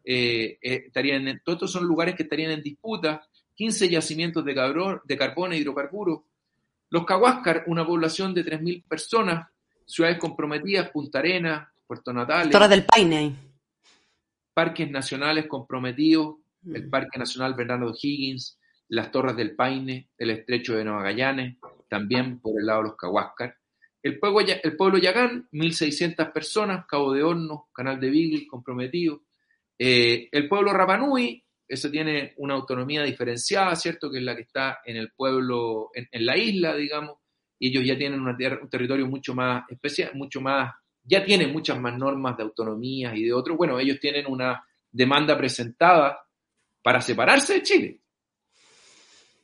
eh, 0.06 0.58
eh, 0.62 0.84
estarían 0.86 1.41
todos 1.43 1.58
estos 1.58 1.71
son 1.73 1.86
lugares 1.86 2.15
que 2.15 2.23
estarían 2.23 2.51
en 2.51 2.63
disputa, 2.63 3.27
15 3.56 3.89
yacimientos 3.89 4.45
de, 4.45 4.53
de 5.03 5.17
carbón 5.17 5.51
e 5.51 5.58
hidrocarburos, 5.58 6.21
los 6.89 7.06
Cahuáscar, 7.06 7.63
una 7.67 7.86
población 7.86 8.34
de 8.34 8.45
3.000 8.45 8.84
personas, 8.88 9.47
ciudades 9.86 10.17
comprometidas, 10.17 10.89
Punta 10.89 11.19
Arenas, 11.19 11.67
Puerto 11.86 12.13
Natales. 12.13 12.52
Torres 12.52 12.69
del 12.69 12.86
Paine. 12.86 13.36
Parques 14.54 14.89
nacionales 14.89 15.47
comprometidos, 15.47 16.38
el 16.65 16.88
mm. 16.88 16.89
Parque 16.89 17.19
Nacional 17.19 17.54
Bernardo 17.54 17.93
Higgins, 17.93 18.60
las 18.89 19.12
Torres 19.12 19.36
del 19.36 19.56
Paine, 19.56 20.10
el 20.17 20.30
Estrecho 20.32 20.76
de 20.76 20.84
Nueva 20.84 21.00
Magallanes, 21.00 21.58
también 21.89 22.39
por 22.39 22.60
el 22.60 22.65
lado 22.65 22.84
de 22.84 22.88
los 22.89 22.97
Cahuáscar. 22.97 23.56
El 24.02 24.19
pueblo, 24.19 24.39
el 24.63 24.76
pueblo 24.76 24.97
Yagán, 24.97 25.47
1.600 25.52 26.32
personas, 26.32 26.86
Cabo 26.88 27.13
de 27.13 27.23
Hornos, 27.23 27.63
Canal 27.73 28.00
de 28.00 28.10
Beagle, 28.10 28.47
comprometido. 28.47 29.23
Eh, 29.78 30.30
el 30.32 30.47
pueblo 30.47 30.73
Rapanui, 30.73 31.43
eso 31.67 31.91
tiene 31.91 32.34
una 32.38 32.53
autonomía 32.53 33.03
diferenciada, 33.03 33.75
¿cierto? 33.75 34.10
Que 34.10 34.19
es 34.19 34.23
la 34.23 34.36
que 34.36 34.43
está 34.43 34.80
en 34.86 34.95
el 34.95 35.12
pueblo, 35.12 35.89
en, 35.93 36.25
la 36.25 36.38
isla, 36.38 36.75
digamos, 36.75 37.17
y 37.60 37.69
ellos 37.69 37.86
ya 37.86 37.97
tienen 37.97 38.21
un 38.21 38.69
territorio 38.69 39.08
mucho 39.08 39.34
más 39.34 39.63
especial, 39.69 40.12
mucho 40.15 40.39
más, 40.39 40.73
ya 41.03 41.25
tienen 41.25 41.51
muchas 41.51 41.80
más 41.80 41.97
normas 41.97 42.38
de 42.38 42.43
autonomía 42.43 43.15
y 43.15 43.23
de 43.23 43.34
otros. 43.34 43.58
Bueno, 43.58 43.80
ellos 43.80 43.99
tienen 43.99 44.25
una 44.27 44.63
demanda 44.91 45.38
presentada 45.38 46.19
para 46.82 47.01
separarse 47.01 47.56
de 47.56 47.63
Chile. 47.63 48.01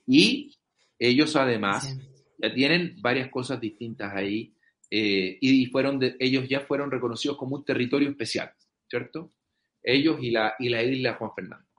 Y 0.07 0.55
ellos 0.99 1.35
además 1.35 1.97
ya 2.37 2.53
tienen 2.53 2.95
varias 3.01 3.29
cosas 3.29 3.59
distintas 3.59 4.13
ahí 4.13 4.53
eh, 4.89 5.37
y 5.41 5.65
fueron 5.67 5.99
ellos 6.19 6.47
ya 6.47 6.61
fueron 6.61 6.91
reconocidos 6.91 7.37
como 7.37 7.55
un 7.55 7.65
territorio 7.65 8.09
especial, 8.09 8.51
¿cierto? 8.87 9.33
Ellos 9.81 10.17
y 10.21 10.31
la, 10.31 10.53
y 10.59 10.69
la 10.69 10.83
isla 10.83 11.15
Juan 11.15 11.31
Fernando. 11.35 11.72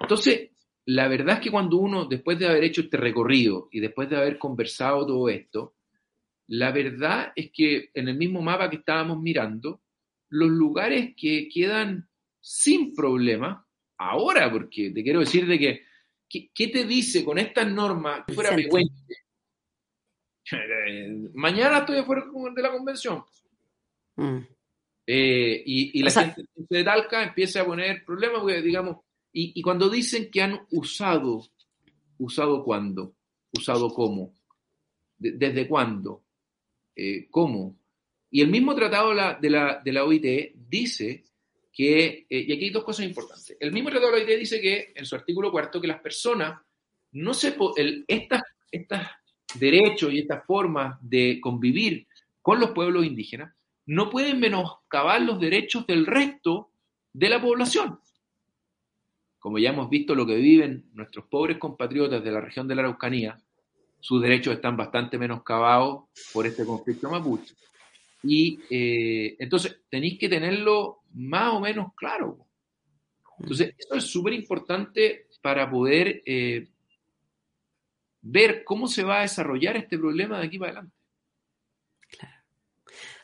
Entonces, 0.00 0.50
la 0.86 1.08
verdad 1.08 1.36
es 1.36 1.40
que 1.40 1.50
cuando 1.50 1.76
uno, 1.76 2.06
después 2.06 2.38
de 2.38 2.48
haber 2.48 2.64
hecho 2.64 2.82
este 2.82 2.96
recorrido 2.96 3.68
y 3.70 3.80
después 3.80 4.08
de 4.10 4.16
haber 4.16 4.38
conversado 4.38 5.06
todo 5.06 5.28
esto, 5.28 5.76
la 6.48 6.72
verdad 6.72 7.32
es 7.36 7.50
que 7.52 7.90
en 7.94 8.08
el 8.08 8.16
mismo 8.16 8.42
mapa 8.42 8.68
que 8.68 8.76
estábamos 8.76 9.20
mirando, 9.20 9.80
los 10.28 10.50
lugares 10.50 11.14
que 11.16 11.48
quedan 11.48 12.08
sin 12.40 12.94
problema, 12.94 13.66
ahora, 13.98 14.50
porque 14.50 14.90
te 14.90 15.02
quiero 15.02 15.20
decir 15.20 15.46
de 15.46 15.58
que, 15.58 15.82
¿qué, 16.28 16.68
te 16.68 16.84
dice 16.84 17.24
con 17.24 17.38
estas 17.38 17.70
normas? 17.70 18.24
fuera 18.34 18.50
Mañana 21.34 21.78
estoy 21.78 21.98
afuera 21.98 22.24
de 22.54 22.62
la 22.62 22.72
convención. 22.72 23.24
Mm. 24.16 24.38
Eh, 25.06 25.62
y, 25.64 26.02
la 26.02 26.10
gente 26.10 26.44
de 26.54 26.84
Talca 26.84 27.22
empieza 27.22 27.62
a 27.62 27.64
poner 27.64 28.04
problemas, 28.04 28.40
porque 28.40 28.62
digamos, 28.62 28.98
y, 29.32 29.62
cuando 29.62 29.88
dicen 29.88 30.30
que 30.30 30.42
han 30.42 30.60
usado, 30.70 31.46
¿usado 32.18 32.62
cuándo? 32.62 33.14
¿Usado 33.52 33.88
cómo? 33.88 34.34
¿Desde 35.16 35.66
cuándo? 35.66 36.22
Eh, 36.94 37.28
¿Cómo? 37.30 37.76
Y 38.30 38.42
el 38.42 38.48
mismo 38.48 38.74
tratado 38.74 39.14
de 39.40 39.50
la, 39.50 40.04
OIT 40.04 40.54
dice 40.68 41.24
que, 41.72 42.26
eh, 42.28 42.44
y 42.46 42.52
aquí 42.52 42.64
hay 42.64 42.70
dos 42.70 42.84
cosas 42.84 43.06
importantes, 43.06 43.56
el 43.58 43.72
mismo 43.72 43.88
tratado 43.88 44.12
de 44.12 44.18
la 44.18 44.24
OIT 44.26 44.38
dice 44.38 44.60
que 44.60 44.92
en 44.94 45.06
su 45.06 45.14
artículo 45.14 45.50
cuarto 45.50 45.80
que 45.80 45.88
las 45.88 46.00
personas 46.00 46.60
no 47.12 47.32
se, 47.32 47.56
el, 47.76 48.04
estas, 48.06 48.42
estas 48.70 49.10
derechos 49.54 50.12
y 50.12 50.20
estas 50.20 50.44
formas 50.44 50.98
de 51.00 51.40
convivir 51.40 52.06
con 52.42 52.60
los 52.60 52.72
pueblos 52.72 53.06
indígenas 53.06 53.54
no 53.86 54.10
pueden 54.10 54.40
menoscabar 54.40 55.22
los 55.22 55.40
derechos 55.40 55.86
del 55.86 56.06
resto 56.06 56.70
de 57.12 57.28
la 57.28 57.40
población 57.40 57.98
como 59.42 59.58
ya 59.58 59.70
hemos 59.70 59.90
visto 59.90 60.14
lo 60.14 60.24
que 60.24 60.36
viven 60.36 60.84
nuestros 60.94 61.24
pobres 61.26 61.58
compatriotas 61.58 62.22
de 62.22 62.30
la 62.30 62.40
región 62.40 62.68
de 62.68 62.76
la 62.76 62.82
Araucanía, 62.82 63.36
sus 63.98 64.22
derechos 64.22 64.54
están 64.54 64.76
bastante 64.76 65.18
menoscabados 65.18 66.04
por 66.32 66.46
este 66.46 66.64
conflicto 66.64 67.10
mapuche. 67.10 67.52
Y 68.22 68.60
eh, 68.70 69.34
entonces 69.40 69.80
tenéis 69.90 70.16
que 70.16 70.28
tenerlo 70.28 71.00
más 71.14 71.54
o 71.54 71.60
menos 71.60 71.92
claro. 71.96 72.46
Entonces, 73.40 73.74
eso 73.76 73.96
es 73.96 74.04
súper 74.04 74.32
importante 74.32 75.26
para 75.42 75.68
poder 75.68 76.22
eh, 76.24 76.68
ver 78.20 78.62
cómo 78.62 78.86
se 78.86 79.02
va 79.02 79.18
a 79.18 79.22
desarrollar 79.22 79.76
este 79.76 79.98
problema 79.98 80.38
de 80.38 80.46
aquí 80.46 80.56
para 80.56 80.70
adelante. 80.70 80.96
Claro. 82.16 82.36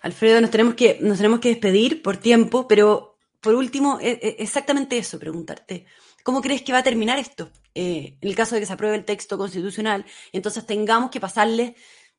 Alfredo, 0.03 0.41
nos 0.41 0.51
tenemos 0.51 0.75
que, 0.75 0.99
nos 1.01 1.19
tenemos 1.19 1.39
que 1.39 1.51
despedir 1.51 2.03
por 2.03 2.17
tiempo, 2.17 2.67
pero 2.67 3.19
por 3.41 3.55
último, 3.55 4.01
e, 4.01 4.19
e, 4.21 4.37
exactamente 4.43 4.99
eso, 4.99 5.17
preguntarte. 5.21 5.87
¿Cómo 6.23 6.41
crees 6.41 6.63
que 6.63 6.73
va 6.73 6.79
a 6.79 6.83
terminar 6.83 7.19
esto? 7.19 7.51
Eh, 7.75 8.19
en 8.21 8.29
el 8.29 8.35
caso 8.35 8.55
de 8.55 8.61
que 8.61 8.67
se 8.67 8.73
apruebe 8.73 8.97
el 8.97 9.05
texto 9.05 9.39
constitucional, 9.39 10.05
entonces 10.33 10.67
tengamos 10.67 11.11
que 11.11 11.21
pasarle 11.21 11.77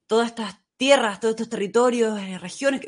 todas 0.07 0.29
estas 0.29 0.59
tierras, 0.77 1.19
todos 1.19 1.33
estos 1.33 1.49
territorios, 1.49 2.19
eh, 2.19 2.37
regiones, 2.37 2.81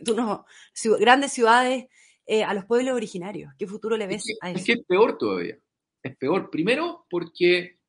grandes 1.00 1.34
ciudades 1.34 1.88
eh, 2.26 2.44
a 2.44 2.54
los 2.54 2.66
pueblos 2.66 2.96
originarios. 2.96 3.54
¿Qué 3.58 3.68
futuro 3.68 3.98
le 3.98 4.08
ves 4.08 4.24
a 4.42 4.50
eso? 4.50 4.60
Es 4.60 4.66
que 4.66 4.74
es 4.74 4.86
peor 4.88 5.18
todavía. 5.18 5.58
Es 6.02 6.16
peor. 6.16 6.50
Primero 6.50 7.06
porque 7.10 7.80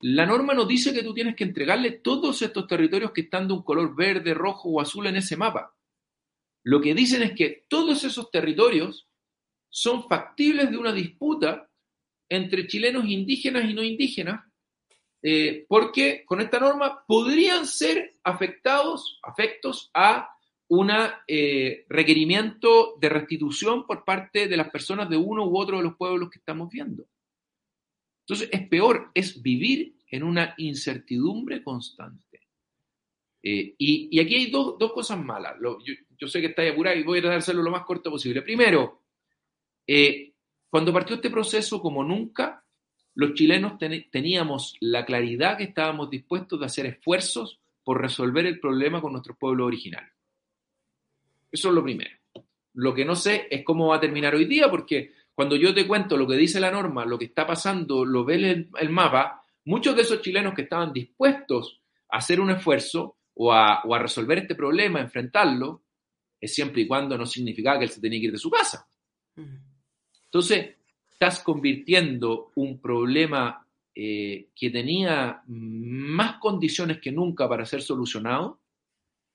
la 0.00 0.26
norma 0.26 0.52
nos 0.52 0.68
dice 0.68 0.92
que 0.92 1.02
tú 1.02 1.14
tienes 1.14 1.34
que 1.34 1.44
entregarle 1.44 1.92
todos 1.92 2.42
estos 2.42 2.66
territorios 2.66 3.12
que 3.12 3.22
están 3.22 3.48
de 3.48 3.54
un 3.54 3.62
color 3.62 3.96
verde, 3.96 4.34
rojo 4.34 4.68
o 4.68 4.80
azul 4.80 5.06
en 5.06 5.16
ese 5.16 5.36
mapa. 5.36 5.74
Lo 6.64 6.80
que 6.80 6.94
dicen 6.94 7.22
es 7.22 7.32
que 7.32 7.64
todos 7.68 8.04
esos 8.04 8.30
territorios 8.30 9.08
son 9.70 10.06
factibles 10.08 10.70
de 10.70 10.76
una 10.76 10.92
disputa 10.92 11.70
entre 12.28 12.66
chilenos 12.66 13.06
indígenas 13.06 13.68
y 13.68 13.74
no 13.74 13.82
indígenas, 13.82 14.44
eh, 15.22 15.64
porque 15.68 16.24
con 16.24 16.40
esta 16.40 16.58
norma 16.58 17.04
podrían 17.06 17.66
ser 17.66 18.16
afectados, 18.24 19.20
afectos 19.22 19.90
a 19.94 20.28
un 20.68 20.90
eh, 21.28 21.84
requerimiento 21.88 22.96
de 22.98 23.08
restitución 23.08 23.86
por 23.86 24.04
parte 24.04 24.48
de 24.48 24.56
las 24.56 24.70
personas 24.70 25.08
de 25.08 25.16
uno 25.16 25.46
u 25.46 25.58
otro 25.58 25.76
de 25.76 25.82
los 25.84 25.96
pueblos 25.96 26.30
que 26.30 26.38
estamos 26.38 26.70
viendo. 26.70 27.06
Entonces, 28.22 28.48
es 28.50 28.66
peor, 28.68 29.10
es 29.14 29.42
vivir 29.42 29.96
en 30.08 30.22
una 30.22 30.54
incertidumbre 30.56 31.62
constante. 31.62 32.40
Eh, 33.42 33.74
y, 33.76 34.18
aquí 34.18 34.34
hay 34.34 34.50
dos, 34.50 34.76
cosas 34.92 35.22
malas. 35.22 35.56
yo, 35.60 36.26
sé 36.26 36.40
que 36.40 36.46
estáis 36.46 36.72
apurado 36.72 36.98
y 36.98 37.02
voy 37.02 37.18
a 37.18 37.22
tratar 37.22 37.38
de 37.38 37.42
hacerlo 37.42 37.62
lo 37.62 37.70
más 37.70 37.84
corto 37.84 38.10
posible. 38.10 38.42
Primero, 38.42 39.02
cuando 40.72 40.90
partió 40.90 41.16
este 41.16 41.28
proceso, 41.28 41.82
como 41.82 42.02
nunca, 42.02 42.64
los 43.14 43.34
chilenos 43.34 43.74
teníamos 44.10 44.74
la 44.80 45.04
claridad 45.04 45.58
que 45.58 45.64
estábamos 45.64 46.08
dispuestos 46.08 46.58
de 46.58 46.64
hacer 46.64 46.86
esfuerzos 46.86 47.60
por 47.84 48.00
resolver 48.00 48.46
el 48.46 48.58
problema 48.58 49.02
con 49.02 49.12
nuestro 49.12 49.36
pueblo 49.36 49.66
original. 49.66 50.10
Eso 51.50 51.68
es 51.68 51.74
lo 51.74 51.82
primero. 51.84 52.16
Lo 52.72 52.94
que 52.94 53.04
no 53.04 53.14
sé 53.14 53.48
es 53.50 53.62
cómo 53.66 53.88
va 53.88 53.96
a 53.96 54.00
terminar 54.00 54.34
hoy 54.34 54.46
día, 54.46 54.70
porque 54.70 55.12
cuando 55.34 55.56
yo 55.56 55.74
te 55.74 55.86
cuento 55.86 56.16
lo 56.16 56.26
que 56.26 56.36
dice 56.36 56.58
la 56.58 56.70
norma, 56.70 57.04
lo 57.04 57.18
que 57.18 57.26
está 57.26 57.46
pasando, 57.46 58.06
lo 58.06 58.24
ve 58.24 58.36
el, 58.36 58.70
el 58.80 58.88
mapa, 58.88 59.44
muchos 59.66 59.94
de 59.94 60.00
esos 60.00 60.22
chilenos 60.22 60.54
que 60.54 60.62
estaban 60.62 60.90
dispuestos 60.90 61.82
a 62.08 62.16
hacer 62.16 62.40
un 62.40 62.48
esfuerzo 62.48 63.18
o 63.34 63.52
a, 63.52 63.82
resolver 63.98 64.38
este 64.38 64.54
problema, 64.54 65.02
enfrentarlo, 65.02 65.82
es 66.40 66.54
siempre 66.54 66.80
y 66.80 66.88
cuando 66.88 67.18
no 67.18 67.26
significaba 67.26 67.78
que 67.78 67.84
él 67.84 67.90
se 67.90 68.00
tenía 68.00 68.20
que 68.20 68.26
ir 68.28 68.32
de 68.32 68.38
su 68.38 68.50
casa. 68.50 68.88
Entonces, 70.32 70.76
estás 71.10 71.42
convirtiendo 71.42 72.52
un 72.54 72.80
problema 72.80 73.66
eh, 73.94 74.48
que 74.56 74.70
tenía 74.70 75.42
más 75.46 76.38
condiciones 76.38 76.98
que 77.00 77.12
nunca 77.12 77.46
para 77.46 77.66
ser 77.66 77.82
solucionado 77.82 78.62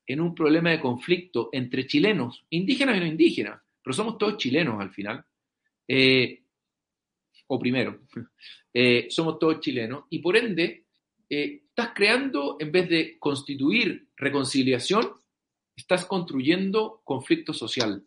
en 0.08 0.22
un 0.22 0.34
problema 0.34 0.72
de 0.72 0.80
conflicto 0.80 1.50
entre 1.52 1.86
chilenos, 1.86 2.46
indígenas 2.50 2.98
y 2.98 3.00
no 3.02 3.06
indígenas, 3.06 3.62
pero 3.84 3.94
somos 3.94 4.18
todos 4.18 4.38
chilenos 4.38 4.82
al 4.82 4.90
final. 4.90 5.24
Eh, 5.88 6.42
o 7.48 7.60
primero, 7.60 8.00
eh, 8.74 9.08
somos 9.10 9.38
todos 9.38 9.60
chilenos, 9.60 10.06
y 10.10 10.20
por 10.20 10.36
ende, 10.36 10.88
eh, 11.30 11.62
estás 11.68 11.92
creando, 11.94 12.58
en 12.60 12.72
vez 12.72 12.90
de 12.90 13.20
constituir 13.20 14.10
reconciliación, 14.16 15.12
estás 15.76 16.06
construyendo 16.06 17.02
conflicto 17.04 17.54
social. 17.54 18.04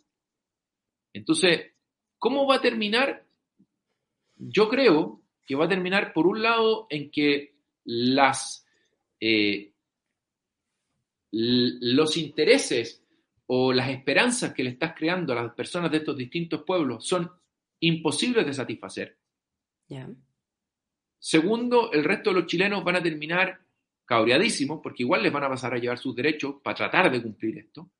Entonces, 1.12 1.72
¿cómo 2.20 2.46
va 2.46 2.56
a 2.56 2.60
terminar? 2.60 3.26
Yo 4.36 4.68
creo 4.68 5.20
que 5.44 5.56
va 5.56 5.64
a 5.64 5.68
terminar, 5.68 6.12
por 6.12 6.28
un 6.28 6.42
lado, 6.42 6.86
en 6.88 7.10
que 7.10 7.56
las, 7.84 8.64
eh, 9.18 9.72
los 11.32 12.16
intereses 12.16 13.02
o 13.46 13.72
las 13.72 13.88
esperanzas 13.90 14.54
que 14.54 14.62
le 14.62 14.70
estás 14.70 14.94
creando 14.94 15.32
a 15.32 15.42
las 15.42 15.54
personas 15.54 15.90
de 15.90 15.96
estos 15.96 16.16
distintos 16.16 16.62
pueblos 16.62 17.04
son 17.04 17.28
imposibles 17.80 18.46
de 18.46 18.54
satisfacer. 18.54 19.18
Segundo, 21.18 21.90
el 21.92 22.04
resto 22.04 22.30
de 22.30 22.40
los 22.40 22.46
chilenos 22.46 22.84
van 22.84 22.96
a 22.96 23.02
terminar 23.02 23.60
cabreadísimos 24.04 24.80
porque 24.82 25.02
igual 25.02 25.22
les 25.22 25.32
van 25.32 25.44
a 25.44 25.48
pasar 25.48 25.74
a 25.74 25.78
llevar 25.78 25.98
sus 25.98 26.14
derechos 26.14 26.56
para 26.62 26.76
tratar 26.76 27.10
de 27.10 27.22
cumplir 27.22 27.58
esto. 27.58 27.90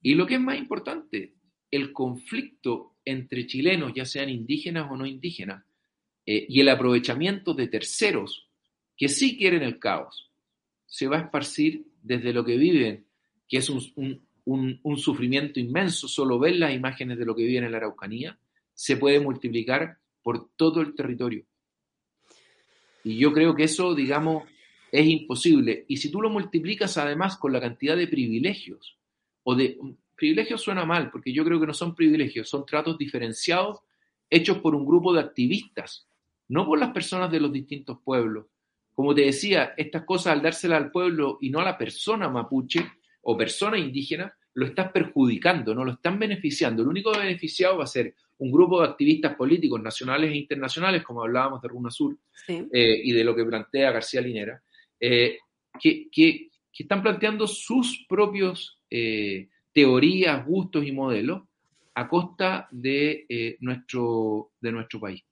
Y 0.00 0.14
lo 0.14 0.26
que 0.26 0.34
es 0.34 0.40
más 0.40 0.56
importante, 0.56 1.34
el 1.70 1.92
conflicto 1.92 2.96
entre 3.10 3.46
chilenos, 3.46 3.92
ya 3.94 4.04
sean 4.04 4.28
indígenas 4.28 4.90
o 4.90 4.96
no 4.96 5.06
indígenas, 5.06 5.64
eh, 6.26 6.46
y 6.48 6.60
el 6.60 6.68
aprovechamiento 6.68 7.54
de 7.54 7.68
terceros 7.68 8.48
que 8.96 9.08
sí 9.08 9.36
quieren 9.36 9.62
el 9.62 9.78
caos, 9.78 10.30
se 10.86 11.06
va 11.06 11.18
a 11.18 11.22
esparcir 11.22 11.86
desde 12.02 12.32
lo 12.32 12.44
que 12.44 12.56
viven, 12.56 13.06
que 13.48 13.58
es 13.58 13.70
un, 13.70 14.22
un 14.44 14.96
sufrimiento 14.96 15.60
inmenso, 15.60 16.08
solo 16.08 16.38
ver 16.38 16.56
las 16.56 16.74
imágenes 16.74 17.18
de 17.18 17.24
lo 17.24 17.34
que 17.34 17.44
viven 17.44 17.64
en 17.64 17.72
la 17.72 17.78
Araucanía, 17.78 18.38
se 18.74 18.96
puede 18.96 19.20
multiplicar 19.20 19.98
por 20.22 20.50
todo 20.56 20.80
el 20.80 20.94
territorio. 20.94 21.44
Y 23.04 23.16
yo 23.16 23.32
creo 23.32 23.54
que 23.54 23.64
eso, 23.64 23.94
digamos, 23.94 24.44
es 24.92 25.06
imposible. 25.06 25.84
Y 25.88 25.98
si 25.98 26.10
tú 26.10 26.20
lo 26.20 26.30
multiplicas 26.30 26.96
además 26.98 27.36
con 27.36 27.52
la 27.52 27.60
cantidad 27.60 27.96
de 27.96 28.08
privilegios, 28.08 28.96
o 29.44 29.54
de... 29.54 29.78
Privilegios 30.18 30.60
suena 30.60 30.84
mal, 30.84 31.12
porque 31.12 31.32
yo 31.32 31.44
creo 31.44 31.60
que 31.60 31.66
no 31.68 31.72
son 31.72 31.94
privilegios, 31.94 32.48
son 32.48 32.66
tratos 32.66 32.98
diferenciados 32.98 33.78
hechos 34.28 34.58
por 34.58 34.74
un 34.74 34.84
grupo 34.84 35.14
de 35.14 35.20
activistas, 35.20 36.08
no 36.48 36.66
por 36.66 36.80
las 36.80 36.90
personas 36.90 37.30
de 37.30 37.38
los 37.38 37.52
distintos 37.52 37.98
pueblos. 38.04 38.46
Como 38.94 39.14
te 39.14 39.20
decía, 39.22 39.74
estas 39.76 40.02
cosas 40.02 40.32
al 40.32 40.42
dárselas 40.42 40.82
al 40.82 40.90
pueblo 40.90 41.38
y 41.40 41.50
no 41.50 41.60
a 41.60 41.64
la 41.64 41.78
persona 41.78 42.28
mapuche 42.28 42.84
o 43.22 43.36
persona 43.36 43.78
indígena, 43.78 44.36
lo 44.54 44.66
estás 44.66 44.90
perjudicando, 44.90 45.72
no 45.72 45.84
lo 45.84 45.92
están 45.92 46.18
beneficiando. 46.18 46.82
El 46.82 46.88
único 46.88 47.12
beneficiado 47.12 47.78
va 47.78 47.84
a 47.84 47.86
ser 47.86 48.12
un 48.38 48.50
grupo 48.50 48.80
de 48.80 48.88
activistas 48.88 49.36
políticos 49.36 49.80
nacionales 49.80 50.32
e 50.32 50.36
internacionales, 50.36 51.04
como 51.04 51.22
hablábamos 51.22 51.62
de 51.62 51.68
Runa 51.68 51.92
Sur 51.92 52.16
eh, 52.48 53.00
y 53.04 53.12
de 53.12 53.22
lo 53.22 53.36
que 53.36 53.44
plantea 53.44 53.92
García 53.92 54.20
Linera, 54.20 54.60
eh, 54.98 55.38
que, 55.80 56.08
que, 56.10 56.48
están 56.76 57.02
planteando 57.02 57.48
sus 57.48 58.04
propios 58.08 58.78
eh, 58.88 59.48
teorías, 59.78 60.44
gustos 60.44 60.84
y 60.84 60.90
modelos 60.90 61.42
a 61.94 62.08
costa 62.08 62.66
de, 62.72 63.56
nuestro, 63.60 64.50
de 64.60 64.72
nuestro 64.72 64.98
país. 64.98 65.22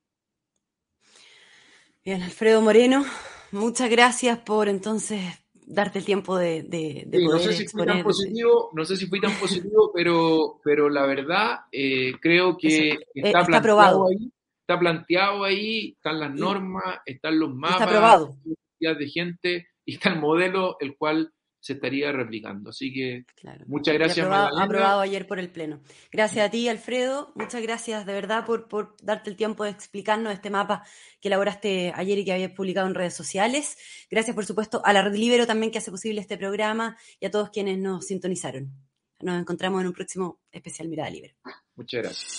Bien, 2.05 2.23
Alfredo 2.23 2.63
Moreno, 2.63 3.05
muchas 3.51 3.91
gracias 3.91 4.39
por 4.39 4.69
entonces 4.69 5.21
darte 5.53 5.99
el 5.99 6.05
tiempo 6.05 6.39
de, 6.39 6.63
de, 6.63 7.09
poder 7.11 7.25
no 7.25 7.39
sé 7.41 7.53
si 7.55 7.67
fui 7.67 7.85
tan 7.85 8.05
positivo, 8.05 8.71
no 8.73 8.85
sé 8.85 8.97
si 8.97 9.07
fui 9.07 9.21
tan 9.21 9.33
positivo, 9.33 9.91
pero, 9.95 10.61
pero 10.63 10.89
la 10.89 11.05
verdad 11.07 11.63
eh, 11.73 12.13
creo 12.21 12.57
que 12.57 12.91
eh, 12.91 12.99
está, 13.15 13.45
planteado 13.45 14.07
ahí, 14.07 14.33
está 14.61 14.79
planteado 14.79 15.43
ahí, 15.43 15.95
están 15.97 16.21
las 16.21 16.33
normas, 16.33 17.01
están 17.05 17.37
los 17.41 17.53
mapas, 17.53 17.81
está 17.81 17.85
aprobado. 17.87 18.37
de 18.79 19.09
gente 19.09 19.67
y 19.85 19.95
está 19.95 20.11
el 20.11 20.21
modelo 20.21 20.77
el 20.79 20.97
cual 20.97 21.33
se 21.67 21.73
estaría 21.73 22.13
replicando. 22.13 22.71
Así 22.71 22.93
que 22.93 23.25
muchas 23.67 23.95
gracias. 23.95 24.25
Aprobado, 24.25 24.59
aprobado, 24.61 25.01
ayer 25.01 25.27
por 25.27 25.41
el 25.41 25.51
Pleno. 25.51 25.81
Gracias 26.13 26.47
a 26.47 26.51
ti, 26.51 26.69
Alfredo. 26.69 27.33
Muchas 27.35 27.61
gracias 27.61 28.07
de 28.07 28.13
verdad 28.13 28.47
por, 28.47 28.69
por 28.69 28.97
darte 29.03 29.31
el 29.31 29.37
tiempo 29.37 29.65
de 29.65 29.71
explicarnos 29.71 30.33
este 30.33 30.49
mapa 30.49 30.85
que 31.21 31.27
elaboraste 31.27 31.93
ayer 31.97 32.19
y 32.19 32.25
que 32.25 32.33
habías 32.33 32.53
publicado 32.53 32.87
en 32.87 32.95
redes 32.95 33.15
sociales. 33.15 33.77
Gracias, 34.09 34.37
por 34.37 34.47
supuesto, 34.47 34.81
a 34.85 34.93
la 34.93 35.03
Red 35.03 35.17
Libero 35.17 35.45
también 35.45 35.73
que 35.73 35.79
hace 35.79 35.91
posible 35.91 36.21
este 36.21 36.39
programa 36.39 36.97
y 37.19 37.27
a 37.27 37.33
todos 37.33 37.51
quienes 37.51 37.79
nos 37.79 38.07
sintonizaron. 38.07 38.71
Nos 39.21 39.41
encontramos 39.41 39.81
en 39.81 39.89
un 39.89 39.93
próximo 39.93 40.39
especial 40.53 40.87
Mirada 40.87 41.11
Libre. 41.11 41.35
Muchas 41.75 42.03
gracias. 42.03 42.39